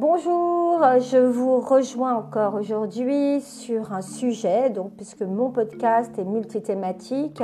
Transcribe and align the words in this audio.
Bonjour, 0.00 0.78
je 1.00 1.18
vous 1.18 1.58
rejoins 1.58 2.14
encore 2.14 2.54
aujourd'hui 2.54 3.40
sur 3.40 3.92
un 3.92 4.00
sujet, 4.00 4.70
donc 4.70 4.92
puisque 4.94 5.22
mon 5.22 5.50
podcast 5.50 6.16
est 6.20 6.24
multithématique 6.24 7.42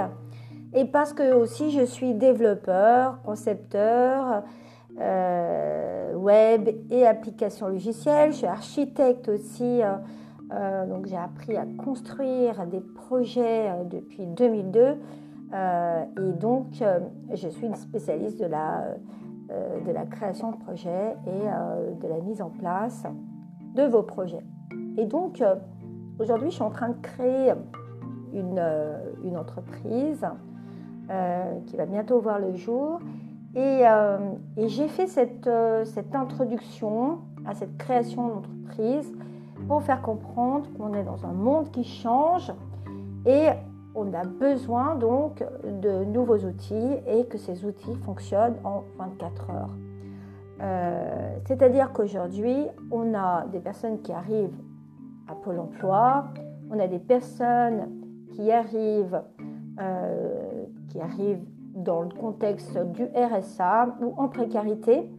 et 0.72 0.84
parce 0.84 1.12
que 1.12 1.34
aussi 1.34 1.72
je 1.72 1.84
suis 1.84 2.14
développeur, 2.14 3.20
concepteur 3.22 4.45
euh, 5.00 6.14
web 6.14 6.68
et 6.93 7.04
applications 7.04 7.66
logicielles. 7.66 8.30
Je 8.30 8.36
suis 8.36 8.46
architecte 8.46 9.29
aussi, 9.29 9.82
euh, 9.82 9.95
euh, 10.52 10.86
donc 10.86 11.07
j'ai 11.07 11.16
appris 11.16 11.57
à 11.57 11.66
construire 11.84 12.68
des 12.68 12.82
projets 12.82 13.68
depuis 13.91 14.27
2002 14.27 14.96
et 15.52 16.32
donc 16.39 16.66
je 17.32 17.48
suis 17.48 17.66
une 17.66 17.75
spécialiste 17.75 18.41
de 18.41 18.46
la 18.46 18.95
de 19.51 19.93
la 19.93 20.07
création 20.07 20.53
de 20.53 20.57
projets 20.57 21.16
et 21.27 21.30
euh, 21.30 21.95
de 21.95 22.09
la 22.09 22.21
mise 22.21 22.41
en 22.41 22.51
place 22.51 23.05
de 23.75 23.83
vos 23.83 24.03
projets. 24.03 24.45
Et 24.97 25.07
donc, 25.07 25.41
euh, 25.41 25.55
aujourd'hui, 26.19 26.51
je 26.51 26.55
suis 26.55 26.62
en 26.62 26.70
train 26.70 26.91
de 26.91 27.01
créer 27.01 27.53
une, 28.33 28.62
une 29.25 29.37
entreprise 29.37 30.27
qui 31.67 31.77
va 31.77 31.87
bientôt 31.87 32.19
voir 32.20 32.39
le 32.39 32.55
jour. 32.55 32.98
Et, 33.55 33.83
et 34.57 34.69
j'ai 34.69 34.89
fait 34.89 35.07
cette, 35.07 35.48
cette 35.84 36.15
introduction 36.15 37.19
à 37.47 37.55
cette 37.55 37.77
création 37.77 38.29
d'entreprise 38.29 39.12
pour 39.69 39.83
faire 39.83 40.03
comprendre 40.03 40.67
qu'on 40.77 40.95
est 40.95 41.05
dans 41.05 41.25
un 41.27 41.33
monde 41.33 41.70
qui 41.70 41.84
change 41.84 42.53
et 43.27 43.48
on 43.95 44.12
a 44.12 44.25
besoin 44.25 44.97
donc 44.97 45.45
de 45.65 46.05
nouveaux 46.05 46.39
outils 46.39 46.97
et 47.07 47.27
que 47.27 47.39
ces 47.39 47.65
outils 47.65 47.95
fonctionnent 48.05 48.57
en 48.65 48.84
24 48.98 49.51
heures. 49.51 49.70
Euh, 50.61 51.36
c'est-à-dire 51.47 51.92
qu'aujourd'hui, 51.92 52.67
on 52.91 53.14
a 53.14 53.47
des 53.47 53.61
personnes 53.61 54.01
qui 54.03 54.12
arrivent 54.12 54.59
à 55.28 55.34
Pôle 55.34 55.59
Emploi, 55.59 56.27
on 56.70 56.78
a 56.78 56.86
des 56.86 56.98
personnes 56.98 57.89
qui 58.33 58.51
arrivent, 58.51 59.23
euh, 59.81 60.64
qui 60.89 61.01
arrivent 61.01 61.45
dans 61.75 62.03
le 62.03 62.08
contexte 62.08 62.79
du 62.92 63.05
RSA 63.05 63.97
ou 64.01 64.14
en 64.17 64.29
précarité, 64.29 65.11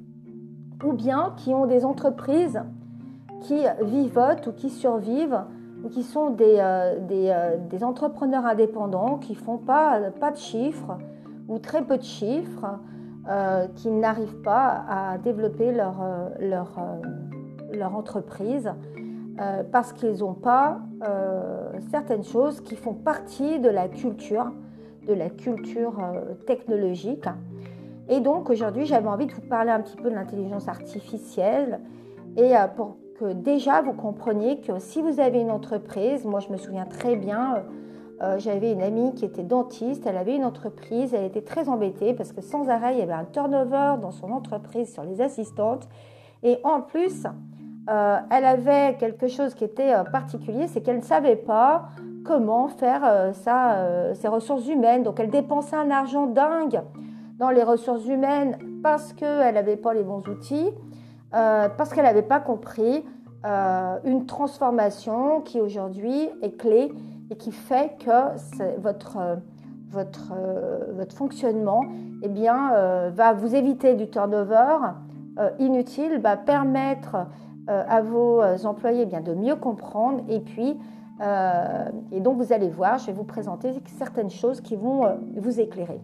ou 0.83 0.93
bien 0.93 1.33
qui 1.37 1.53
ont 1.53 1.65
des 1.65 1.85
entreprises 1.85 2.61
qui 3.41 3.65
vivotent 3.81 4.47
ou 4.47 4.51
qui 4.53 4.69
survivent 4.69 5.43
qui 5.89 6.03
sont 6.03 6.29
des, 6.29 6.57
euh, 6.59 6.99
euh, 7.11 7.57
des, 7.69 7.83
entrepreneurs 7.83 8.45
indépendants 8.45 9.17
qui 9.17 9.35
font 9.35 9.57
pas, 9.57 9.99
pas 10.19 10.31
de 10.31 10.37
chiffres 10.37 10.97
ou 11.47 11.59
très 11.59 11.83
peu 11.83 11.97
de 11.97 12.03
chiffres, 12.03 12.79
euh, 13.29 13.67
qui 13.75 13.89
n'arrivent 13.89 14.41
pas 14.41 14.85
à 14.87 15.17
développer 15.17 15.71
leur, 15.71 15.95
leur, 16.39 16.79
leur 17.73 17.95
entreprise 17.95 18.71
parce 19.71 19.91
qu'ils 19.91 20.19
n'ont 20.19 20.33
pas 20.33 20.79
certaines 21.91 22.23
choses 22.23 22.61
qui 22.61 22.75
font 22.75 22.93
partie 22.93 23.59
de 23.59 23.67
la 23.69 23.89
culture, 23.89 24.51
de 25.07 25.13
la 25.13 25.29
culture 25.29 25.97
technologique. 26.47 27.27
Et 28.07 28.21
donc 28.21 28.49
aujourd'hui, 28.49 28.85
j'avais 28.85 29.07
envie 29.07 29.25
de 29.25 29.33
vous 29.33 29.41
parler 29.41 29.71
un 29.71 29.81
petit 29.81 29.97
peu 29.97 30.09
de 30.09 30.15
l'intelligence 30.15 30.67
artificielle 30.69 31.81
et 32.37 32.53
pour 32.75 32.95
que 33.19 33.33
déjà 33.33 33.81
vous 33.81 33.93
compreniez 33.93 34.59
que 34.59 34.79
si 34.79 35.01
vous 35.01 35.19
avez 35.19 35.39
une 35.39 35.51
entreprise, 35.51 36.25
moi 36.25 36.39
je 36.39 36.49
me 36.49 36.57
souviens 36.57 36.85
très 36.85 37.15
bien, 37.15 37.55
euh, 37.55 37.59
euh, 38.21 38.39
j'avais 38.39 38.71
une 38.71 38.81
amie 38.81 39.13
qui 39.13 39.25
était 39.25 39.43
dentiste, 39.43 40.05
elle 40.05 40.17
avait 40.17 40.35
une 40.35 40.45
entreprise, 40.45 41.13
elle 41.13 41.25
était 41.25 41.41
très 41.41 41.67
embêtée 41.69 42.13
parce 42.13 42.31
que 42.31 42.41
sans 42.41 42.69
arrêt 42.69 42.93
il 42.93 42.99
y 42.99 43.01
avait 43.01 43.13
un 43.13 43.25
turnover 43.25 43.95
dans 44.01 44.11
son 44.11 44.31
entreprise 44.31 44.93
sur 44.93 45.03
les 45.03 45.21
assistantes 45.21 45.87
et 46.43 46.59
en 46.63 46.81
plus 46.81 47.25
euh, 47.89 48.17
elle 48.31 48.45
avait 48.45 48.95
quelque 48.97 49.27
chose 49.27 49.53
qui 49.53 49.63
était 49.63 49.93
particulier, 50.11 50.67
c'est 50.67 50.81
qu'elle 50.81 50.97
ne 50.97 51.01
savait 51.01 51.35
pas 51.35 51.89
comment 52.25 52.67
faire 52.67 53.33
ses 53.33 54.27
ressources 54.27 54.67
humaines, 54.67 55.03
donc 55.03 55.19
elle 55.19 55.29
dépensait 55.29 55.75
un 55.75 55.91
argent 55.91 56.25
dingue 56.25 56.81
dans 57.37 57.51
les 57.51 57.63
ressources 57.63 58.07
humaines 58.07 58.57
parce 58.81 59.13
qu'elle 59.13 59.53
n'avait 59.53 59.77
pas 59.77 59.93
les 59.93 60.03
bons 60.03 60.23
outils. 60.27 60.71
Euh, 61.33 61.69
parce 61.69 61.93
qu'elle 61.93 62.05
n'avait 62.05 62.21
pas 62.21 62.39
compris 62.39 63.03
euh, 63.45 63.97
une 64.05 64.25
transformation 64.25 65.41
qui 65.41 65.59
aujourd'hui 65.59 66.29
est 66.41 66.57
clé 66.57 66.93
et 67.29 67.35
qui 67.35 67.51
fait 67.51 67.97
que 67.99 68.79
votre, 68.79 69.17
votre, 69.89 70.33
votre 70.93 71.15
fonctionnement 71.15 71.81
eh 72.21 72.29
bien, 72.29 73.09
va 73.09 73.33
vous 73.33 73.55
éviter 73.55 73.95
du 73.95 74.09
turnover 74.09 74.77
inutile, 75.57 76.19
va 76.19 76.37
permettre 76.37 77.17
à 77.67 78.01
vos 78.01 78.43
employés 78.65 79.01
eh 79.01 79.05
bien, 79.07 79.21
de 79.21 79.33
mieux 79.33 79.55
comprendre 79.55 80.23
et 80.29 80.39
puis 80.39 80.77
et 82.11 82.19
donc 82.19 82.37
vous 82.37 82.53
allez 82.53 82.69
voir, 82.69 82.99
je 82.99 83.07
vais 83.07 83.13
vous 83.13 83.23
présenter 83.23 83.73
certaines 83.97 84.29
choses 84.29 84.61
qui 84.61 84.75
vont 84.75 85.17
vous 85.35 85.59
éclairer. 85.59 85.99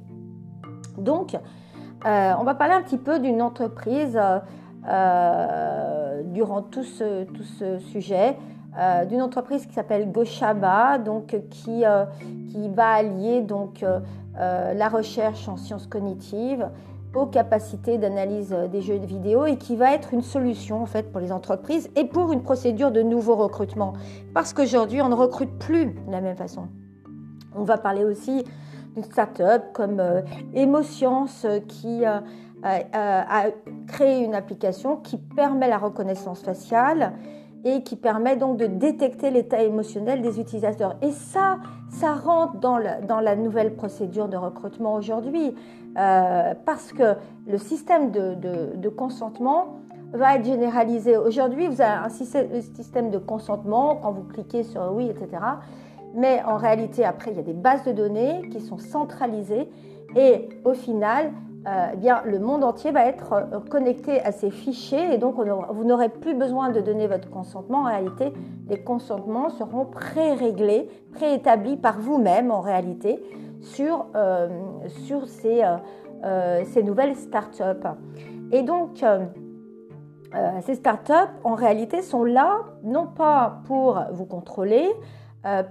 Donc, 0.98 1.38
on 2.04 2.44
va 2.44 2.56
parler 2.56 2.74
un 2.74 2.82
petit 2.82 2.98
peu 2.98 3.20
d'une 3.20 3.44
entreprise 3.44 4.20
euh, 4.88 6.24
durant 6.26 6.64
tout 6.64 6.84
ce, 6.84 7.26
tout 7.26 7.44
ce 7.44 7.78
sujet 7.78 8.36
euh, 8.80 9.06
d'une 9.06 9.22
entreprise 9.22 9.68
qui 9.68 9.74
s'appelle 9.74 10.12
Goshaba, 10.12 10.98
donc 10.98 11.36
qui, 11.52 11.86
euh, 11.86 12.06
qui 12.50 12.68
va 12.70 12.94
allier 12.94 13.42
donc 13.42 13.86
la 14.38 14.90
recherche 14.90 15.48
en 15.48 15.58
sciences 15.58 15.86
cognitives 15.86 16.68
aux 17.14 17.28
capacités 17.28 17.98
d'analyse 18.00 18.56
des 18.72 18.82
jeux 18.82 18.96
vidéo 18.96 19.46
et 19.46 19.58
qui 19.58 19.76
va 19.76 19.94
être 19.94 20.14
une 20.14 20.24
solution 20.24 20.82
en 20.82 20.86
fait 20.86 21.12
pour 21.12 21.20
les 21.20 21.32
entreprises 21.32 21.90
et 21.96 22.06
pour 22.06 22.32
une 22.32 22.42
procédure 22.42 22.92
de 22.92 23.02
nouveau 23.02 23.36
recrutement 23.36 23.94
parce 24.34 24.54
qu'aujourd'hui 24.54 25.02
on 25.02 25.10
ne 25.10 25.16
recrute 25.16 25.52
plus 25.60 25.88
de 25.88 26.12
la 26.12 26.22
même 26.22 26.38
façon. 26.38 26.70
On 27.56 27.66
va 27.66 27.78
parler 27.78 28.04
aussi 28.06 28.46
d'une 28.96 29.04
start-up 29.04 29.64
comme 29.74 30.02
Emoscience 30.56 31.46
qui 31.68 32.04
a 32.64 33.46
créé 33.88 34.24
une 34.24 34.36
application 34.36 34.98
qui 34.98 35.18
permet 35.18 35.68
la 35.68 35.78
reconnaissance 35.78 36.42
faciale 36.42 37.14
et 37.64 37.84
qui 37.84 37.96
permet 37.96 38.36
donc 38.36 38.58
de 38.58 38.66
détecter 38.66 39.30
l'état 39.30 39.62
émotionnel 39.62 40.22
des 40.22 40.40
utilisateurs. 40.40 40.96
Et 41.02 41.12
ça, 41.12 41.60
ça 41.90 42.14
rentre 42.14 42.58
dans 42.58 42.78
la, 42.78 43.36
nouvelle 43.36 43.76
procédure 43.76 44.28
de 44.28 44.38
recrutement 44.38 44.96
aujourd'hui, 44.96 45.54
euh, 45.98 46.54
parce 46.66 46.92
que 46.92 47.16
le 47.48 47.58
système 47.58 48.12
de, 48.12 48.90
consentement 48.90 49.76
va 50.14 50.36
être 50.36 50.46
généralisé. 50.46 51.18
Aujourd'hui, 51.18 51.68
vous 51.68 51.82
avez 51.82 52.06
un 52.06 52.10
système 52.10 53.12
de 53.12 53.18
consentement 53.18 53.98
quand 54.02 54.12
vous 54.12 54.24
cliquez 54.24 54.64
sur 54.64 54.92
oui, 54.94 55.10
etc. 55.10 55.42
Mais 56.16 56.42
en 56.44 56.58
réalité, 56.58 57.06
après, 57.06 57.32
il 57.32 57.38
y 57.38 57.40
a 57.40 57.44
des 57.44 57.54
bases 57.54 57.86
de 57.86 57.94
données 57.94 58.50
qui 58.52 58.60
sont 58.60 58.78
centralisées 58.78 59.70
et 60.16 60.50
au 60.66 60.74
final, 60.74 61.28
euh, 61.28 61.51
eh 61.66 61.96
bien, 61.98 62.24
le 62.26 62.40
monde 62.40 62.64
entier 62.64 62.92
va 62.92 63.06
être 63.06 63.34
euh, 63.34 63.60
connecté 63.60 64.20
à 64.22 64.32
ces 64.32 64.50
fichiers 64.50 65.14
et 65.14 65.18
donc 65.20 65.36
vous 65.36 65.84
n'aurez 65.84 66.10
plus 66.10 66.34
besoin 66.34 66.70
de 66.70 66.82
donner 66.82 67.06
votre 67.06 67.30
consentement. 67.30 67.82
En 67.82 67.86
réalité, 67.86 68.34
les 68.68 68.82
consentements 68.82 69.50
seront 69.50 69.86
pré-réglés, 69.86 70.90
préétablis 71.14 71.78
par 71.78 72.00
vous-même 72.00 72.50
en 72.50 72.62
réalité 72.62 73.24
sur, 73.62 74.08
euh, 74.16 74.50
sur 75.06 75.28
ces, 75.28 75.64
ces, 76.66 76.84
nouvelles 76.84 77.16
startups. 77.16 77.88
Et 78.52 78.64
donc, 78.64 79.06
ces 80.62 80.76
startups, 80.76 81.14
en 81.44 81.54
réalité, 81.54 82.02
sont 82.02 82.24
là 82.24 82.62
non 82.84 83.06
pas 83.06 83.62
pour 83.66 84.04
vous 84.12 84.26
contrôler, 84.26 84.90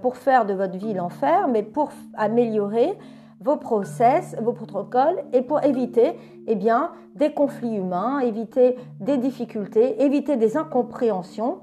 pour 0.01 0.15
faire 0.15 0.45
de 0.45 0.53
votre 0.53 0.77
vie 0.77 0.93
l'enfer, 0.93 1.47
mais 1.49 1.63
pour 1.63 1.91
améliorer 2.15 2.97
vos 3.41 3.57
process, 3.57 4.35
vos 4.41 4.53
protocoles, 4.53 5.17
et 5.33 5.41
pour 5.41 5.63
éviter 5.63 6.13
eh 6.47 6.55
bien, 6.55 6.91
des 7.15 7.31
conflits 7.31 7.75
humains, 7.75 8.19
éviter 8.19 8.77
des 8.99 9.17
difficultés, 9.17 10.01
éviter 10.03 10.37
des 10.37 10.57
incompréhensions. 10.57 11.59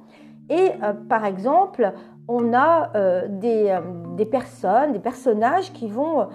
Et 0.50 0.72
euh, 0.82 0.92
par 1.08 1.24
exemple, 1.24 1.92
on 2.26 2.52
a 2.52 2.90
euh, 2.94 3.26
des, 3.28 3.70
euh, 3.70 3.80
des, 4.16 4.26
personnes, 4.26 4.92
des 4.92 4.98
personnages 4.98 5.72
qui 5.72 5.88
vont, 5.88 6.28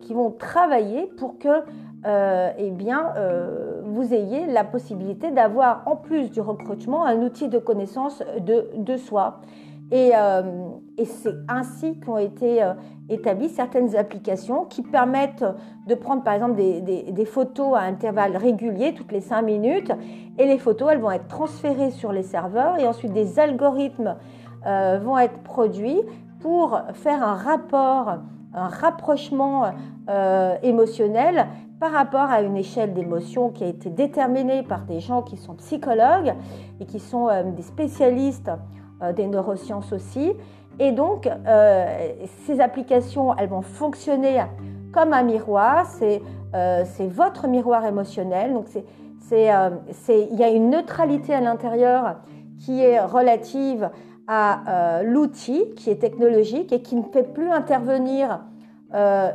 qui 0.00 0.12
vont 0.12 0.30
travailler 0.30 1.06
pour 1.06 1.38
que 1.38 1.62
eh 2.58 2.70
bien, 2.70 3.14
vous 3.82 4.12
ayez 4.12 4.44
la 4.44 4.62
possibilité 4.62 5.30
d'avoir, 5.30 5.84
en 5.86 5.96
plus 5.96 6.30
du 6.30 6.42
recrutement, 6.42 7.06
un 7.06 7.22
outil 7.22 7.48
de 7.48 7.58
connaissance 7.58 8.22
de, 8.40 8.68
de 8.76 8.96
soi. 8.98 9.40
Et, 9.94 10.12
et 10.96 11.04
c'est 11.04 11.34
ainsi 11.48 12.00
qu'ont 12.00 12.16
été 12.16 12.66
établi 13.10 13.50
certaines 13.50 13.94
applications 13.94 14.64
qui 14.64 14.82
permettent 14.82 15.44
de 15.86 15.94
prendre 15.94 16.22
par 16.22 16.32
exemple 16.32 16.54
des, 16.56 17.24
photos 17.26 17.76
à 17.76 17.80
intervalles 17.80 18.38
réguliers, 18.38 18.94
toutes 18.94 19.12
les 19.12 19.20
5 19.20 19.42
minutes, 19.42 19.92
et 20.38 20.46
les 20.46 20.56
photos, 20.58 20.88
elles 20.92 21.00
vont 21.00 21.10
être 21.10 21.28
transférées 21.28 21.90
sur 21.90 22.10
les 22.10 22.22
serveurs 22.22 22.78
et 22.78 22.88
ensuite 22.88 23.12
des 23.12 23.38
algorithmes 23.38 24.16
euh, 24.66 24.98
vont 25.02 25.18
être 25.18 25.38
produits 25.42 26.00
pour 26.40 26.80
faire 26.94 27.22
un 27.22 27.34
rapport 27.34 28.16
un 28.54 28.68
rapprochement 28.68 29.72
émotionnel 30.62 31.46
par 31.80 31.92
rapport 31.92 32.30
à 32.30 32.42
une 32.42 32.58
échelle 32.58 32.92
d'émotion 32.92 33.48
qui 33.48 33.64
a 33.64 33.66
été 33.66 33.88
déterminée 33.88 34.62
par 34.62 34.84
des 34.84 35.00
gens 35.00 35.22
qui 35.22 35.38
sont 35.38 35.54
psychologues 35.54 36.34
et 36.80 36.84
qui 36.84 37.00
sont 37.00 37.28
des 37.56 37.62
spécialistes 37.62 38.50
des 39.16 39.26
neurosciences 39.26 39.92
aussi. 39.92 40.32
Et 40.78 40.92
donc, 40.92 41.28
ces 42.46 42.60
applications, 42.60 43.36
elles 43.36 43.48
vont 43.48 43.62
fonctionner 43.62 44.42
comme 44.92 45.12
un 45.12 45.22
miroir. 45.22 45.86
C'est 45.86 47.08
votre 47.08 47.46
miroir 47.46 47.84
émotionnel. 47.84 48.52
Donc, 48.52 48.66
euh, 49.32 49.70
il 50.08 50.38
y 50.38 50.44
a 50.44 50.48
une 50.48 50.70
neutralité 50.70 51.34
à 51.34 51.40
l'intérieur 51.40 52.16
qui 52.58 52.82
est 52.82 53.00
relative 53.00 53.90
à 54.28 54.60
euh, 54.68 55.02
l'outil, 55.02 55.64
qui 55.76 55.90
est 55.90 55.96
technologique 55.96 56.72
et 56.72 56.82
qui 56.82 56.96
ne 56.96 57.02
fait 57.02 57.22
plus 57.22 57.50
intervenir 57.50 58.40
euh, 58.94 59.30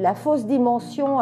la 0.00 0.14
fausse 0.14 0.46
dimension 0.46 1.18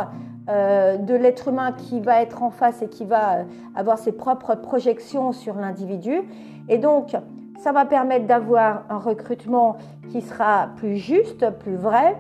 de 0.51 1.15
l'être 1.15 1.49
humain 1.49 1.73
qui 1.73 2.01
va 2.01 2.23
être 2.23 2.43
en 2.43 2.51
face 2.51 2.83
et 2.83 2.89
qui 2.89 3.05
va 3.05 3.45
avoir 3.75 3.99
ses 3.99 4.13
propres 4.13 4.57
projections 4.57 5.33
sur 5.33 5.55
l'individu. 5.55 6.23
Et 6.69 6.79
donc, 6.79 7.17
ça 7.59 7.73
va 7.73 7.85
permettre 7.85 8.27
d'avoir 8.27 8.85
un 8.89 8.99
recrutement 8.99 9.77
qui 10.11 10.23
sera 10.23 10.71
plus 10.77 10.97
juste, 10.97 11.49
plus 11.59 11.77
vrai, 11.77 12.17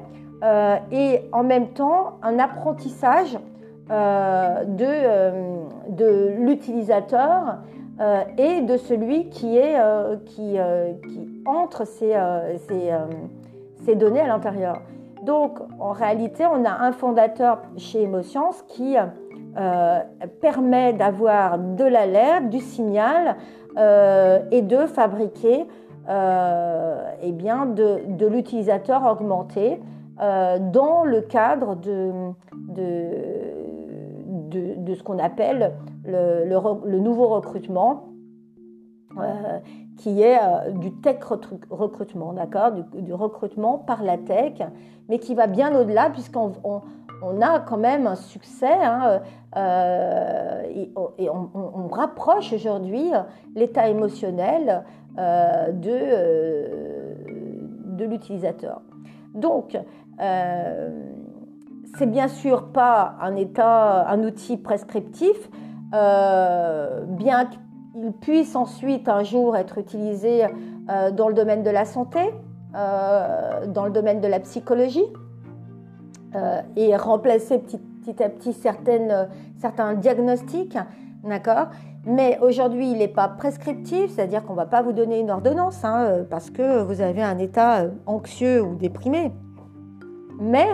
et 0.93 1.21
en 1.33 1.43
même 1.43 1.69
temps 1.69 2.19
un 2.23 2.39
apprentissage 2.39 3.39
euh, 3.91 4.65
de, 4.67 4.85
euh, 4.87 5.65
de 5.89 6.29
l'utilisateur 6.39 7.59
euh, 8.01 8.23
et 8.39 8.61
de 8.61 8.77
celui 8.77 9.31
qui, 9.31 9.57
est, 9.57 9.77
qui, 10.27 10.57
qui 11.09 11.43
entre 11.45 11.85
ces, 11.85 12.15
ces 13.85 13.97
données 13.97 14.21
à 14.21 14.29
l'intérieur. 14.29 14.81
Donc, 15.23 15.59
en 15.79 15.93
réalité, 15.93 16.45
on 16.47 16.65
a 16.65 16.73
un 16.81 16.93
fondateur 16.93 17.63
chez 17.77 18.03
Emoscience 18.05 18.63
qui 18.69 18.97
permet 20.41 20.93
d'avoir 20.93 21.59
de 21.59 21.85
l'alerte, 21.85 22.49
du 22.49 22.61
signal 22.61 23.37
et 23.77 24.63
de 24.63 24.87
fabriquer 24.87 25.67
eh 26.09 27.33
bien, 27.33 27.67
de, 27.67 28.27
l'utilisateur 28.27 29.05
augmenté 29.05 29.81
dans 30.19 31.05
le 31.05 31.21
cadre 31.21 31.77
de, 31.77 32.33
ce 34.95 35.03
qu'on 35.03 35.19
appelle 35.19 35.73
le, 36.05 36.99
nouveau 36.99 37.29
recrutement, 37.29 38.11
euh, 39.19 39.59
qui 40.01 40.23
est 40.23 40.39
euh, 40.39 40.71
du 40.71 40.93
tech 40.93 41.19
recrutement, 41.71 42.33
d'accord 42.33 42.73
du, 42.73 43.13
recrutement 43.13 43.77
par 43.79 44.03
la 44.03 44.17
tech, 44.17 44.63
mais 45.09 45.19
qui 45.19 45.35
va 45.35 45.47
bien 45.47 45.75
au-delà, 45.79 46.09
puisqu'on 46.11 46.53
on, 46.65 47.43
a 47.43 47.61
quand 47.61 47.77
même 47.77 48.07
un 48.07 48.15
succès 48.15 48.73
hein, 48.73 49.21
euh, 49.57 50.63
et, 51.19 51.29
on, 51.29 51.89
rapproche 51.89 52.53
aujourd'hui 52.55 53.05
l'état 53.55 53.89
émotionnel 53.89 54.85
de, 55.19 55.93
de 57.97 58.05
l'utilisateur. 58.05 58.81
Donc, 59.35 59.79
c'est 61.99 62.07
bien 62.07 62.29
sûr 62.29 62.69
pas 62.69 63.17
un 63.21 63.37
état, 63.37 64.09
un 64.09 64.23
outil 64.25 64.57
prescriptif, 64.57 65.51
euh, 65.93 67.05
bien 67.05 67.51
qu'il 67.93 68.13
puisse 68.13 68.57
ensuite 68.57 69.09
un 69.09 69.23
jour 69.23 69.57
être 69.57 69.79
utilisé 69.79 70.45
euh, 70.89 71.11
dans 71.11 71.29
le 71.29 71.35
domaine 71.35 71.63
de 71.63 71.71
la 71.71 71.85
santé, 71.85 72.21
euh, 72.75 73.67
dans 73.67 73.85
le 73.85 73.91
domaine 73.91 74.21
de 74.21 74.29
la 74.29 74.41
psychologie, 74.41 75.07
et 76.77 76.95
remplacer 76.95 77.59
petit, 77.59 78.23
à 78.23 78.29
petit 78.29 78.53
certains 78.53 79.95
diagnostics, 79.95 80.79
d'accord? 81.25 81.67
Mais 82.07 82.39
aujourd'hui, 82.41 82.93
il 82.93 82.99
n'est 82.99 83.09
pas 83.09 83.27
prescriptif, 83.27 84.13
c'est-à-dire 84.15 84.45
qu'on 84.45 84.53
ne 84.53 84.59
va 84.59 84.67
pas 84.67 84.81
vous 84.81 84.93
donner 84.93 85.19
une 85.19 85.33
ordonnance 85.33 85.85
hein, 85.85 86.25
parce 86.31 86.51
que 86.51 86.83
vous 86.83 87.01
avez 87.01 87.25
un 87.25 87.37
état 87.39 87.87
anxieux 88.07 88.63
ou 88.63 88.77
déprimé. 88.77 89.33
Mais 90.39 90.69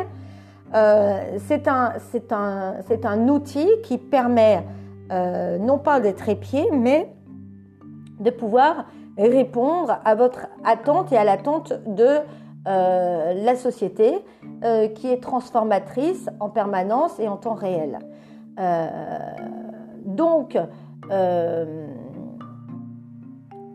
euh, 0.75 1.39
c'est 1.39 1.69
un, 1.69 3.29
outil 3.29 3.69
qui 3.83 3.99
permet 3.99 4.65
euh, 5.11 5.59
non 5.59 5.79
pas 5.79 6.01
d'être 6.01 6.29
épié, 6.29 6.69
mais 6.73 7.13
de 8.21 8.31
pouvoir 8.31 8.87
répondre 9.19 9.99
à 10.05 10.15
votre 10.15 10.47
attente 10.65 11.13
et 11.13 11.17
à 11.17 11.25
l'attente 11.25 11.73
de 11.87 12.19
euh, 12.69 13.33
la 13.35 13.57
société 13.57 14.25
qui 14.95 15.09
est 15.09 15.23
transformatrice 15.23 16.29
en 16.41 16.49
permanence 16.49 17.21
et 17.21 17.29
en 17.29 17.37
temps 17.37 17.55
réel. 17.55 17.99
donc, 20.05 20.59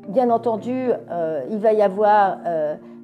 bien 0.08 0.30
entendu, 0.32 0.90
il 1.50 1.58
va 1.60 1.74
y 1.74 1.82
avoir 1.82 2.40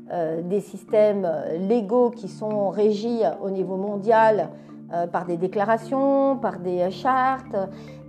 euh, 0.09 0.41
des 0.41 0.61
systèmes 0.61 1.25
euh, 1.25 1.57
légaux 1.57 2.11
qui 2.11 2.29
sont 2.29 2.69
régis 2.69 3.23
au 3.41 3.49
niveau 3.49 3.75
mondial 3.75 4.47
euh, 4.93 5.07
par 5.07 5.25
des 5.25 5.37
déclarations, 5.37 6.37
par 6.37 6.59
des 6.59 6.89
chartes, 6.91 7.55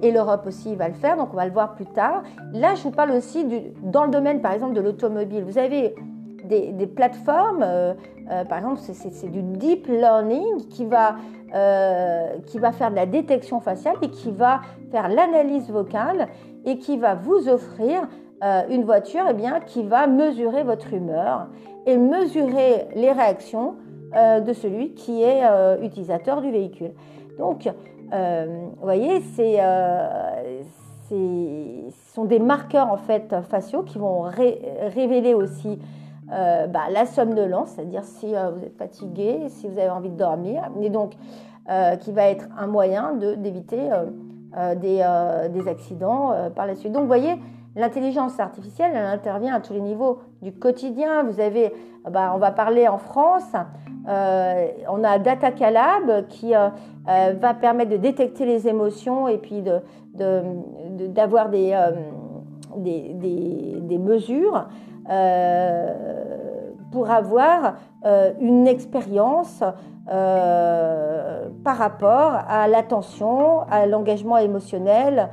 et 0.00 0.10
l'Europe 0.12 0.46
aussi 0.46 0.76
va 0.76 0.88
le 0.88 0.94
faire, 0.94 1.16
donc 1.16 1.30
on 1.32 1.36
va 1.36 1.46
le 1.46 1.52
voir 1.52 1.74
plus 1.74 1.86
tard. 1.86 2.22
Là, 2.52 2.74
je 2.74 2.82
vous 2.82 2.90
parle 2.90 3.10
aussi 3.12 3.44
du, 3.44 3.60
dans 3.82 4.04
le 4.04 4.10
domaine, 4.10 4.40
par 4.40 4.52
exemple, 4.52 4.74
de 4.74 4.80
l'automobile. 4.80 5.44
Vous 5.44 5.58
avez 5.58 5.94
des, 6.44 6.86
plateformes, 6.86 7.66
par 8.48 8.58
exemple, 8.58 8.78
c'est 8.80 9.30
du 9.30 9.42
deep 9.42 9.86
learning 9.86 10.68
qui 10.68 10.86
va, 10.86 11.16
qui 12.46 12.58
va 12.58 12.72
faire 12.72 12.90
de 12.90 12.96
la 12.96 13.06
détection 13.06 13.60
faciale 13.60 13.96
et 14.00 14.08
qui 14.08 14.30
va 14.30 14.60
faire 14.90 15.08
l'analyse 15.08 15.70
vocale 15.70 16.28
et 16.64 16.78
qui 16.78 16.96
va 16.96 17.14
vous 17.14 17.48
offrir 17.48 18.08
une 18.70 18.84
voiture 18.84 19.24
eh 19.28 19.34
bien, 19.34 19.60
qui 19.60 19.82
va 19.82 20.06
mesurer 20.06 20.62
votre 20.62 20.94
humeur 20.94 21.48
et 21.86 21.96
mesurer 21.96 22.86
les 22.94 23.12
réactions 23.12 23.74
euh, 24.14 24.40
de 24.40 24.52
celui 24.52 24.94
qui 24.94 25.22
est 25.22 25.42
euh, 25.44 25.82
utilisateur 25.82 26.40
du 26.40 26.50
véhicule. 26.50 26.92
Donc, 27.38 27.68
euh, 28.12 28.66
vous 28.76 28.82
voyez, 28.82 29.20
c'est, 29.20 29.58
ce 31.08 31.90
sont 32.14 32.24
des 32.24 32.38
marqueurs 32.38 32.90
en 32.90 32.96
fait 32.96 33.34
faciaux 33.50 33.82
qui 33.82 33.98
vont 33.98 34.22
révéler 34.22 35.34
aussi 35.34 35.78
bah, 36.26 36.90
la 36.90 37.06
somnolence, 37.06 37.70
c'est-à-dire 37.70 38.04
si 38.04 38.28
vous 38.28 38.64
êtes 38.64 38.76
fatigué, 38.78 39.48
si 39.48 39.68
vous 39.68 39.78
avez 39.78 39.90
envie 39.90 40.10
de 40.10 40.16
dormir, 40.16 40.62
et 40.80 40.90
donc 40.90 41.12
qui 42.00 42.12
va 42.12 42.28
être 42.28 42.46
un 42.58 42.66
moyen 42.66 43.12
d'éviter 43.14 43.88
des, 44.76 45.48
des, 45.52 45.68
accidents 45.68 46.32
par 46.56 46.66
la 46.66 46.74
suite. 46.74 46.92
Donc, 46.92 47.02
vous 47.02 47.08
voyez, 47.08 47.36
L'intelligence 47.78 48.40
artificielle, 48.40 48.90
elle 48.92 49.04
intervient 49.04 49.54
à 49.54 49.60
tous 49.60 49.72
les 49.72 49.80
niveaux 49.80 50.18
du 50.42 50.52
quotidien. 50.52 51.22
Vous 51.24 51.40
avez, 51.40 51.72
bah, 52.10 52.32
on 52.34 52.38
va 52.38 52.50
parler 52.50 52.88
en 52.88 52.98
France, 52.98 53.52
euh, 54.08 54.68
on 54.88 55.04
a 55.04 55.18
Data 55.18 55.52
Calab 55.52 56.26
qui 56.28 56.54
euh, 56.54 56.68
euh, 57.08 57.34
va 57.38 57.52
permettre 57.52 57.90
de 57.90 57.98
détecter 57.98 58.46
les 58.46 58.66
émotions 58.66 59.28
et 59.28 59.36
puis 59.36 59.62
d'avoir 60.14 61.50
de, 61.50 61.58
des, 62.76 63.98
mesures 63.98 64.66
pour 66.90 67.10
avoir 67.10 67.74
une 68.40 68.66
expérience 68.66 69.62
par 70.06 71.76
rapport 71.76 72.32
à 72.48 72.66
l'attention, 72.66 73.60
à 73.70 73.86
l'engagement 73.86 74.38
émotionnel. 74.38 75.28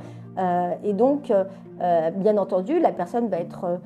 et 0.84 0.92
donc, 0.92 1.32
bien 2.14 2.36
entendu, 2.36 2.78
la 2.78 2.92
personne 2.92 3.28
va 3.28 3.38
être, 3.38 3.80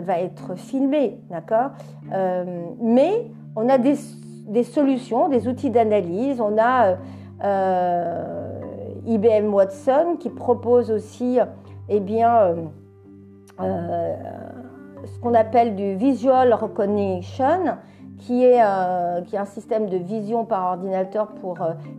va 0.00 0.20
être 0.20 0.56
filmée, 0.56 1.18
d'accord 1.30 1.70
euh, 2.12 2.44
Mais 2.80 3.30
on 3.56 3.68
a 3.68 3.78
des, 3.78 3.94
des, 4.46 4.62
solutions, 4.62 5.28
des 5.28 5.48
outils 5.48 5.70
d'analyse. 5.70 6.40
On 6.40 6.56
a 6.58 6.96
IBM 9.06 9.52
Watson 9.52 10.16
qui 10.18 10.30
propose 10.30 10.90
aussi, 10.90 11.38
eh 11.88 12.00
bien, 12.00 12.56
ce 13.58 15.20
qu'on 15.20 15.34
appelle 15.34 15.76
du 15.76 15.94
visual 15.94 16.52
recognition, 16.54 17.76
qui 18.18 18.44
est, 18.44 18.60
qui 19.26 19.36
est 19.36 19.38
un 19.38 19.44
système 19.44 19.88
de 19.88 19.96
vision 19.96 20.44
par 20.44 20.72
ordinateur 20.72 21.28
pour 21.28 21.58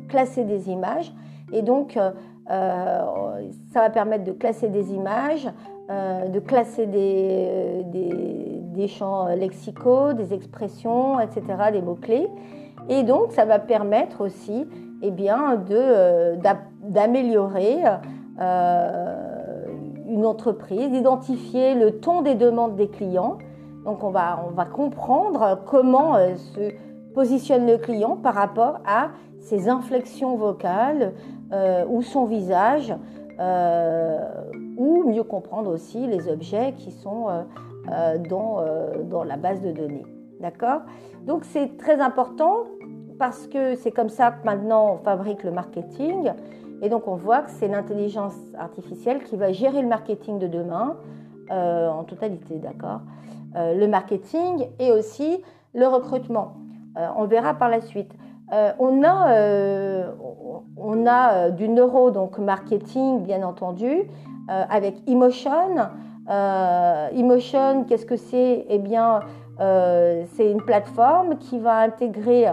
classer 0.09 0.43
des 0.43 0.69
images. 0.69 1.13
Et 1.51 1.61
donc, 1.61 1.97
euh, 1.97 2.11
ça 2.49 3.81
va 3.81 3.89
permettre 3.89 4.23
de 4.23 4.31
classer 4.31 4.69
des 4.69 4.93
images, 4.93 5.47
euh, 5.91 6.27
de 6.27 6.39
classer 6.39 6.85
des, 6.85 7.83
des, 7.85 8.87
champs 8.87 9.27
lexicaux, 9.27 10.13
des 10.13 10.33
expressions, 10.33 11.19
etc., 11.19 11.43
des 11.71 11.81
mots-clés. 11.81 12.27
Et 12.87 13.03
donc, 13.03 13.31
ça 13.33 13.45
va 13.45 13.59
permettre 13.59 14.21
aussi 14.21 14.65
eh 15.01 15.11
bien, 15.11 15.61
euh, 15.69 16.35
d'améliorer 16.83 17.83
une 20.07 20.25
entreprise, 20.25 20.89
d'identifier 20.89 21.75
le 21.75 21.99
ton 21.99 22.21
des 22.21 22.35
demandes 22.35 22.75
des 22.75 22.87
clients, 22.87 23.37
Donc 23.83 24.03
on 24.03 24.09
va, 24.09 24.45
on 24.47 24.51
va 24.51 24.65
comprendre 24.65 25.59
comment 25.65 26.15
se 26.35 26.71
positionne 27.13 27.67
le 27.67 27.77
client 27.77 28.15
par 28.15 28.33
rapport 28.33 28.79
à 28.87 29.09
ses 29.39 29.69
inflexions 29.69 30.35
vocales 30.35 31.13
ou 31.89 32.01
son 32.01 32.25
visage, 32.25 32.93
ou 34.77 35.03
mieux 35.09 35.23
comprendre 35.23 35.71
aussi 35.71 36.05
les 36.07 36.27
objets 36.27 36.73
qui 36.77 36.91
sont 36.91 37.27
dans, 38.29 38.63
dans 39.09 39.23
la 39.23 39.37
base 39.37 39.61
de 39.61 39.71
données. 39.71 40.05
D'accord? 40.39 40.81
Donc 41.25 41.43
c'est 41.45 41.77
très 41.77 41.99
important 41.99 42.65
parce 43.17 43.47
que 43.47 43.75
c'est 43.75 43.91
comme 43.91 44.09
ça 44.09 44.31
que 44.31 44.45
maintenant 44.45 44.93
on 44.93 44.97
fabrique 44.97 45.43
le 45.43 45.51
marketing. 45.51 46.31
Et 46.81 46.89
donc 46.89 47.07
on 47.07 47.15
voit 47.15 47.41
que 47.41 47.51
c'est 47.51 47.67
l'intelligence 47.67 48.35
artificielle 48.57 49.23
qui 49.23 49.35
va 49.35 49.51
gérer 49.51 49.81
le 49.81 49.87
marketing 49.87 50.39
de 50.39 50.47
demain 50.47 50.95
euh, 51.51 51.89
en 51.89 52.03
totalité, 52.03 52.55
d'accord? 52.55 53.01
Euh, 53.55 53.75
Le 53.75 53.87
marketing 53.87 54.67
et 54.79 54.91
aussi 54.91 55.43
le 55.73 55.87
recrutement. 55.87 56.53
Euh, 56.97 57.07
on 57.17 57.25
verra 57.25 57.53
par 57.53 57.69
la 57.69 57.81
suite. 57.81 58.11
On 58.51 59.03
a, 59.03 60.05
on 60.77 61.05
a 61.05 61.49
du 61.51 61.69
neuro, 61.69 62.11
donc 62.11 62.37
marketing, 62.39 63.23
bien 63.23 63.43
entendu, 63.43 64.03
avec 64.47 64.95
Emotion. 65.07 65.77
Emotion, 67.13 67.85
qu'est-ce 67.87 68.05
que 68.05 68.17
c'est? 68.17 68.65
Eh 68.69 68.79
bien, 68.79 69.21
c'est 69.59 70.49
une 70.49 70.61
plateforme 70.61 71.37
qui 71.37 71.59
va 71.59 71.79
intégrer 71.79 72.47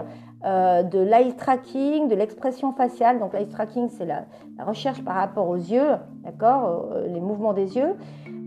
euh, 0.45 0.83
de 0.83 0.99
l'eye 0.99 1.33
tracking, 1.35 2.07
de 2.07 2.15
l'expression 2.15 2.71
faciale. 2.71 3.19
Donc 3.19 3.33
l'eye 3.33 3.49
tracking, 3.49 3.89
c'est 3.89 4.05
la, 4.05 4.25
recherche 4.63 5.03
par 5.03 5.15
rapport 5.15 5.49
aux 5.49 5.55
yeux, 5.55 5.95
d'accord, 6.23 6.89
euh, 6.93 7.07
les 7.07 7.19
mouvements 7.19 7.53
des 7.53 7.75
yeux, 7.75 7.95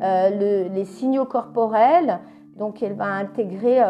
euh, 0.02 0.68
les 0.68 0.84
signaux 0.84 1.24
corporels. 1.24 2.20
Donc 2.56 2.82
elle 2.82 2.94
va 2.94 3.06
intégrer 3.06 3.80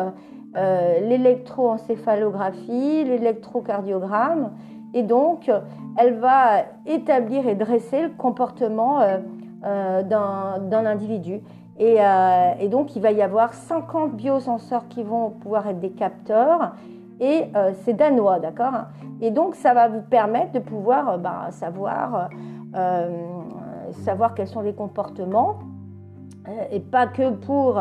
l'électroencéphalographie, 0.54 3.04
l'électrocardiogramme, 3.04 4.52
et 4.94 5.02
donc 5.02 5.50
elle 5.96 6.14
va 6.14 6.64
établir 6.86 7.46
et 7.46 7.54
dresser 7.54 8.02
le 8.02 8.08
comportement 8.10 9.00
d'un 9.62 10.86
individu. 10.86 11.40
Et, 11.80 12.68
donc, 12.68 12.94
il 12.94 13.00
va 13.00 13.10
y 13.10 13.22
avoir 13.22 13.54
50 13.54 14.14
biosenseurs 14.14 14.86
qui 14.88 15.02
vont 15.02 15.30
pouvoir 15.30 15.66
être 15.66 15.80
des 15.80 15.92
capteurs. 15.92 16.74
Et 17.20 17.44
euh, 17.54 17.72
c'est 17.84 17.94
danois, 17.94 18.38
d'accord 18.38 18.84
Et 19.20 19.30
donc, 19.30 19.54
ça 19.54 19.74
va 19.74 19.88
vous 19.88 20.02
permettre 20.02 20.52
de 20.52 20.58
pouvoir 20.58 21.08
euh, 21.08 21.18
bah, 21.18 21.48
savoir, 21.50 22.28
euh, 22.74 23.08
savoir 24.04 24.34
quels 24.34 24.48
sont 24.48 24.60
les 24.60 24.74
comportements, 24.74 25.58
et 26.70 26.80
pas 26.80 27.06
que 27.06 27.30
pour 27.30 27.80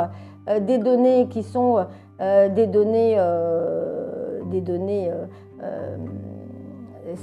des 0.61 0.77
données 0.77 1.27
qui 1.29 1.43
sont 1.43 1.85
des 2.19 2.67
données, 2.67 3.17
des 4.45 4.61
données 4.61 5.11